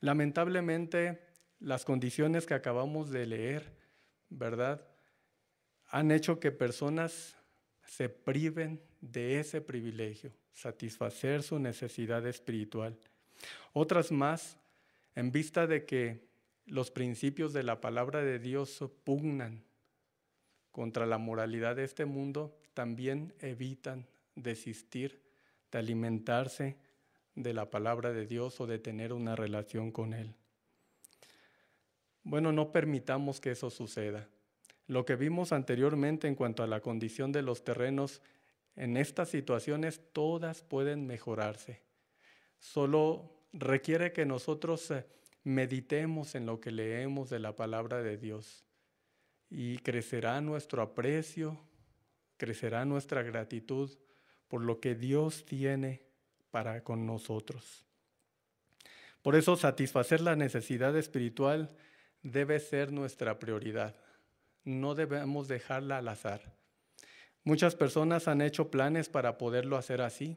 Lamentablemente, 0.00 1.20
las 1.60 1.84
condiciones 1.84 2.46
que 2.46 2.54
acabamos 2.54 3.10
de 3.10 3.26
leer, 3.26 3.76
¿verdad? 4.30 4.88
han 5.90 6.10
hecho 6.10 6.40
que 6.40 6.52
personas 6.52 7.36
se 7.84 8.08
priven 8.08 8.80
de 9.02 9.40
ese 9.40 9.60
privilegio, 9.60 10.32
satisfacer 10.54 11.42
su 11.42 11.58
necesidad 11.58 12.26
espiritual. 12.26 12.98
Otras 13.74 14.10
más, 14.10 14.58
en 15.14 15.32
vista 15.32 15.66
de 15.66 15.84
que 15.84 16.24
los 16.64 16.90
principios 16.90 17.52
de 17.52 17.62
la 17.62 17.82
palabra 17.82 18.22
de 18.22 18.38
Dios 18.38 18.82
pugnan 19.04 19.64
contra 20.70 21.04
la 21.04 21.18
moralidad 21.18 21.76
de 21.76 21.84
este 21.84 22.06
mundo, 22.06 22.58
también 22.72 23.34
evitan 23.40 24.06
desistir 24.34 25.21
de 25.72 25.78
alimentarse 25.78 26.76
de 27.34 27.54
la 27.54 27.70
palabra 27.70 28.12
de 28.12 28.26
Dios 28.26 28.60
o 28.60 28.66
de 28.66 28.78
tener 28.78 29.12
una 29.12 29.34
relación 29.34 29.90
con 29.90 30.12
Él. 30.12 30.34
Bueno, 32.22 32.52
no 32.52 32.70
permitamos 32.70 33.40
que 33.40 33.50
eso 33.50 33.70
suceda. 33.70 34.28
Lo 34.86 35.04
que 35.04 35.16
vimos 35.16 35.52
anteriormente 35.52 36.28
en 36.28 36.34
cuanto 36.34 36.62
a 36.62 36.66
la 36.66 36.80
condición 36.80 37.32
de 37.32 37.42
los 37.42 37.64
terrenos, 37.64 38.20
en 38.76 38.96
estas 38.96 39.30
situaciones 39.30 40.00
todas 40.12 40.62
pueden 40.62 41.06
mejorarse. 41.06 41.82
Solo 42.58 43.32
requiere 43.52 44.12
que 44.12 44.26
nosotros 44.26 44.90
eh, 44.90 45.06
meditemos 45.42 46.34
en 46.34 46.46
lo 46.46 46.60
que 46.60 46.70
leemos 46.70 47.30
de 47.30 47.38
la 47.38 47.56
palabra 47.56 48.02
de 48.02 48.18
Dios 48.18 48.64
y 49.50 49.78
crecerá 49.78 50.40
nuestro 50.40 50.82
aprecio, 50.82 51.58
crecerá 52.36 52.84
nuestra 52.84 53.22
gratitud 53.22 53.90
por 54.52 54.60
lo 54.60 54.80
que 54.80 54.94
Dios 54.94 55.46
tiene 55.46 56.02
para 56.50 56.84
con 56.84 57.06
nosotros. 57.06 57.86
Por 59.22 59.34
eso 59.34 59.56
satisfacer 59.56 60.20
la 60.20 60.36
necesidad 60.36 60.94
espiritual 60.94 61.74
debe 62.22 62.60
ser 62.60 62.92
nuestra 62.92 63.38
prioridad. 63.38 63.96
No 64.62 64.94
debemos 64.94 65.48
dejarla 65.48 65.96
al 65.96 66.08
azar. 66.08 66.54
Muchas 67.44 67.74
personas 67.74 68.28
han 68.28 68.42
hecho 68.42 68.70
planes 68.70 69.08
para 69.08 69.38
poderlo 69.38 69.78
hacer 69.78 70.02
así. 70.02 70.36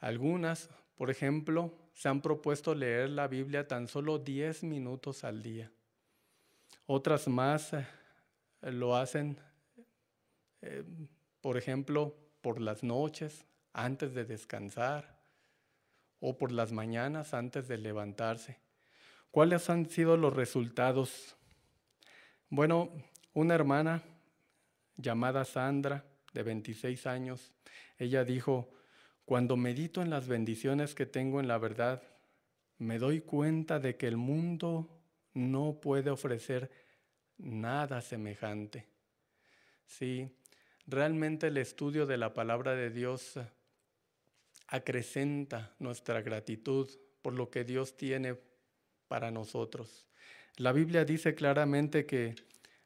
Algunas, 0.00 0.68
por 0.96 1.08
ejemplo, 1.08 1.78
se 1.92 2.08
han 2.08 2.22
propuesto 2.22 2.74
leer 2.74 3.10
la 3.10 3.28
Biblia 3.28 3.68
tan 3.68 3.86
solo 3.86 4.18
10 4.18 4.64
minutos 4.64 5.22
al 5.22 5.44
día. 5.44 5.70
Otras 6.86 7.28
más 7.28 7.72
eh, 7.72 7.86
lo 8.62 8.96
hacen, 8.96 9.38
eh, 10.60 10.82
por 11.40 11.56
ejemplo, 11.56 12.16
por 12.44 12.60
las 12.60 12.82
noches, 12.82 13.46
antes 13.72 14.12
de 14.12 14.26
descansar, 14.26 15.18
o 16.20 16.36
por 16.36 16.52
las 16.52 16.72
mañanas 16.72 17.32
antes 17.32 17.68
de 17.68 17.78
levantarse. 17.78 18.58
¿Cuáles 19.30 19.70
han 19.70 19.88
sido 19.88 20.18
los 20.18 20.34
resultados? 20.36 21.36
Bueno, 22.50 22.90
una 23.32 23.54
hermana 23.54 24.02
llamada 24.98 25.46
Sandra, 25.46 26.04
de 26.34 26.42
26 26.42 27.06
años, 27.06 27.54
ella 27.96 28.24
dijo, 28.24 28.68
cuando 29.24 29.56
medito 29.56 30.02
en 30.02 30.10
las 30.10 30.28
bendiciones 30.28 30.94
que 30.94 31.06
tengo 31.06 31.40
en 31.40 31.48
la 31.48 31.56
verdad, 31.56 32.02
me 32.76 32.98
doy 32.98 33.22
cuenta 33.22 33.78
de 33.80 33.96
que 33.96 34.06
el 34.06 34.18
mundo 34.18 35.00
no 35.32 35.80
puede 35.80 36.10
ofrecer 36.10 36.70
nada 37.38 38.02
semejante. 38.02 38.86
Sí, 39.86 40.30
realmente 40.86 41.48
el 41.48 41.56
estudio 41.56 42.06
de 42.06 42.16
la 42.16 42.34
palabra 42.34 42.74
de 42.74 42.90
Dios 42.90 43.38
acrecenta 44.68 45.74
nuestra 45.78 46.22
gratitud 46.22 46.88
por 47.22 47.34
lo 47.34 47.50
que 47.50 47.64
Dios 47.64 47.96
tiene 47.96 48.36
para 49.08 49.30
nosotros. 49.30 50.06
La 50.56 50.72
Biblia 50.72 51.04
dice 51.04 51.34
claramente 51.34 52.06
que 52.06 52.34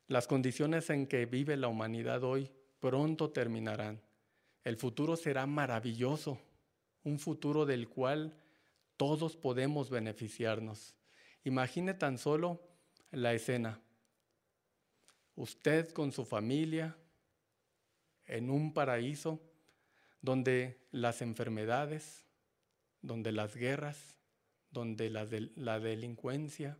las 0.07 0.27
condiciones 0.27 0.91
en 0.91 1.07
que 1.07 1.27
vive 1.27 1.57
la 1.57 1.69
humanidad 1.69 2.25
hoy 2.25 2.51
pronto 2.81 3.31
terminarán. 3.31 4.01
El 4.65 4.77
futuro 4.77 5.17
será 5.17 5.47
maravilloso, 5.47 6.41
un 7.05 7.19
futuro 7.19 7.67
del 7.67 7.89
cual 7.89 8.35
todos 8.97 9.37
podemos 9.37 9.91
beneficiarnos. 9.91 10.95
Imagine 11.45 11.95
tan 11.95 12.19
solo 12.19 12.61
la 13.11 13.33
escena. 13.35 13.81
Usted 15.35 15.91
con 15.91 16.11
su 16.13 16.25
familia 16.25 16.97
en 18.29 18.51
un 18.51 18.73
paraíso 18.73 19.41
donde 20.21 20.79
las 20.93 21.23
enfermedades, 21.23 22.25
donde 23.03 23.33
las 23.33 23.57
guerras, 23.57 24.17
donde 24.71 25.11
la, 25.11 25.81
delincuencia 25.81 26.79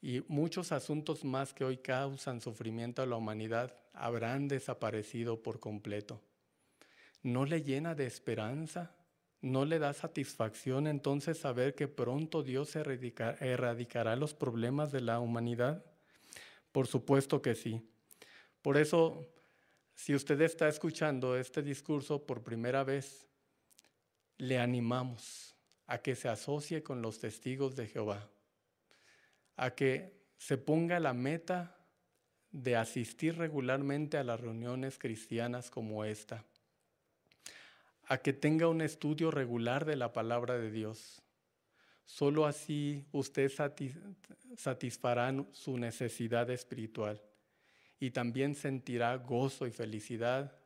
y 0.00 0.22
muchos 0.28 0.72
asuntos 0.72 1.24
más 1.24 1.52
que 1.52 1.64
hoy 1.64 1.78
causan 1.78 2.40
sufrimiento 2.40 3.02
a 3.02 3.06
la 3.06 3.16
humanidad 3.16 3.74
habrán 3.92 4.48
desaparecido 4.48 5.42
por 5.42 5.60
completo. 5.60 6.22
¿No 7.22 7.44
le 7.44 7.62
llena 7.62 7.94
de 7.94 8.06
esperanza? 8.06 8.94
¿No 9.42 9.64
le 9.64 9.78
da 9.78 9.92
satisfacción 9.92 10.86
entonces 10.86 11.38
saber 11.38 11.74
que 11.74 11.88
pronto 11.88 12.42
Dios 12.42 12.76
erradicará 12.76 14.16
los 14.16 14.32
problemas 14.32 14.92
de 14.92 15.00
la 15.00 15.18
humanidad? 15.18 15.84
Por 16.72 16.86
supuesto 16.86 17.42
que 17.42 17.54
sí. 17.54 17.82
Por 18.62 18.76
eso, 18.76 19.26
si 19.94 20.14
usted 20.14 20.40
está 20.40 20.68
escuchando 20.68 21.36
este 21.36 21.62
discurso 21.62 22.24
por 22.24 22.42
primera 22.42 22.84
vez, 22.84 23.28
le 24.38 24.58
animamos 24.58 25.54
a 25.86 25.98
que 25.98 26.14
se 26.14 26.28
asocie 26.28 26.82
con 26.82 27.02
los 27.02 27.18
testigos 27.18 27.76
de 27.76 27.86
Jehová, 27.86 28.28
a 29.56 29.74
que 29.74 30.20
se 30.38 30.56
ponga 30.56 31.00
la 31.00 31.12
meta 31.12 31.76
de 32.50 32.76
asistir 32.76 33.36
regularmente 33.36 34.16
a 34.16 34.24
las 34.24 34.40
reuniones 34.40 34.98
cristianas 34.98 35.70
como 35.70 36.04
esta 36.04 36.44
a 38.10 38.18
que 38.18 38.32
tenga 38.32 38.66
un 38.66 38.80
estudio 38.80 39.30
regular 39.30 39.84
de 39.84 39.94
la 39.94 40.12
palabra 40.12 40.58
de 40.58 40.72
Dios. 40.72 41.22
Solo 42.04 42.44
así 42.44 43.06
usted 43.12 43.52
satisfará 44.56 45.32
su 45.52 45.78
necesidad 45.78 46.50
espiritual 46.50 47.22
y 48.00 48.10
también 48.10 48.54
sentirá 48.54 49.14
gozo 49.16 49.66
y 49.66 49.70
felicidad 49.70 50.56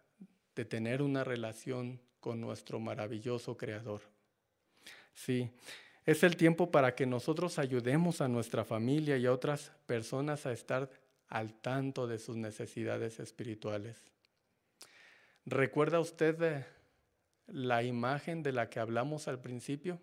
de 0.55 0.65
tener 0.65 1.03
una 1.03 1.25
relación 1.25 2.01
con 2.21 2.41
nuestro 2.41 2.79
maravilloso 2.79 3.57
Creador. 3.57 4.01
Sí, 5.13 5.51
es 6.07 6.23
el 6.23 6.37
tiempo 6.37 6.71
para 6.71 6.95
que 6.95 7.07
nosotros 7.07 7.59
ayudemos 7.59 8.21
a 8.21 8.29
nuestra 8.29 8.65
familia 8.65 9.17
y 9.19 9.27
a 9.27 9.33
otras 9.33 9.73
personas 9.87 10.47
a 10.47 10.53
estar 10.53 10.89
al 11.29 11.55
tanto 11.55 12.07
de 12.07 12.19
sus 12.19 12.37
necesidades 12.37 13.19
espirituales. 13.19 13.97
¿Recuerda 15.45 16.01
usted 16.01 16.37
de 16.37 16.65
la 17.49 17.83
imagen 17.83 18.43
de 18.43 18.53
la 18.53 18.71
que 18.71 18.81
hablamos 18.81 19.27
al 19.29 19.41
principio? 19.41 20.01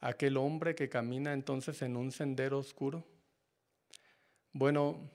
Aquel 0.00 0.36
hombre 0.36 0.74
que 0.74 0.88
camina 0.88 1.32
entonces 1.32 1.82
en 1.82 1.96
un 1.96 2.12
sendero 2.12 2.58
oscuro. 2.58 3.04
Bueno, 4.52 5.10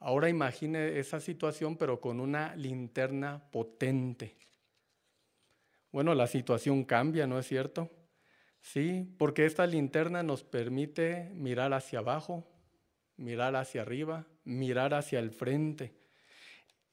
ahora 0.00 0.28
imagine 0.28 0.98
esa 0.98 1.20
situación 1.20 1.76
pero 1.76 2.00
con 2.00 2.20
una 2.20 2.54
linterna 2.56 3.42
potente. 3.50 4.36
Bueno, 5.90 6.14
la 6.14 6.26
situación 6.26 6.84
cambia, 6.84 7.26
¿no 7.26 7.38
es 7.38 7.46
cierto? 7.46 7.90
Sí, 8.60 9.14
porque 9.18 9.46
esta 9.46 9.66
linterna 9.66 10.22
nos 10.22 10.44
permite 10.44 11.30
mirar 11.34 11.72
hacia 11.72 12.00
abajo, 12.00 12.46
mirar 13.16 13.56
hacia 13.56 13.82
arriba, 13.82 14.26
mirar 14.44 14.94
hacia 14.94 15.18
el 15.18 15.30
frente. 15.30 15.94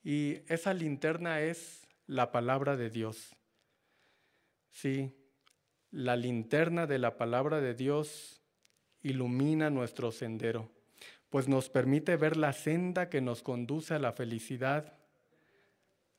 Y 0.04 0.41
esa 0.48 0.74
linterna 0.74 1.41
es 1.41 1.88
la 2.08 2.32
palabra 2.32 2.78
de 2.78 2.89
Dios. 2.89 3.36
Sí, 4.72 5.12
la 5.91 6.15
linterna 6.15 6.86
de 6.86 7.00
la 7.00 7.18
palabra 7.18 7.62
de 7.62 7.74
Dios 7.74 8.41
ilumina 9.02 9.70
nuestro 9.70 10.12
sendero, 10.12 10.70
pues 11.36 11.50
nos 11.50 11.67
permite 11.67 12.15
ver 12.15 12.38
la 12.38 12.54
senda 12.54 13.10
que 13.10 13.19
nos 13.19 13.43
conduce 13.43 13.93
a 13.93 14.00
la 14.00 14.13
felicidad, 14.13 14.93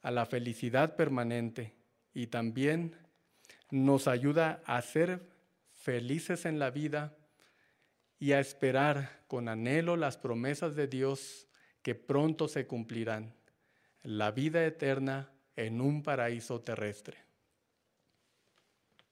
a 0.03 0.11
la 0.11 0.27
felicidad 0.27 0.95
permanente 0.95 1.75
y 2.13 2.27
también 2.27 2.95
nos 3.71 4.09
ayuda 4.09 4.61
a 4.67 4.83
ser 4.83 5.27
felices 5.73 6.45
en 6.45 6.59
la 6.59 6.69
vida 6.69 7.17
y 8.19 8.33
a 8.33 8.41
esperar 8.41 9.23
con 9.27 9.49
anhelo 9.49 9.97
las 9.97 10.19
promesas 10.19 10.77
de 10.77 10.87
Dios 10.87 11.49
que 11.81 11.95
pronto 11.95 12.47
se 12.47 12.67
cumplirán, 12.67 13.33
la 14.03 14.33
vida 14.33 14.67
eterna 14.67 15.33
en 15.57 15.81
un 15.81 16.03
paraíso 16.03 16.61
terrestre. 16.61 17.26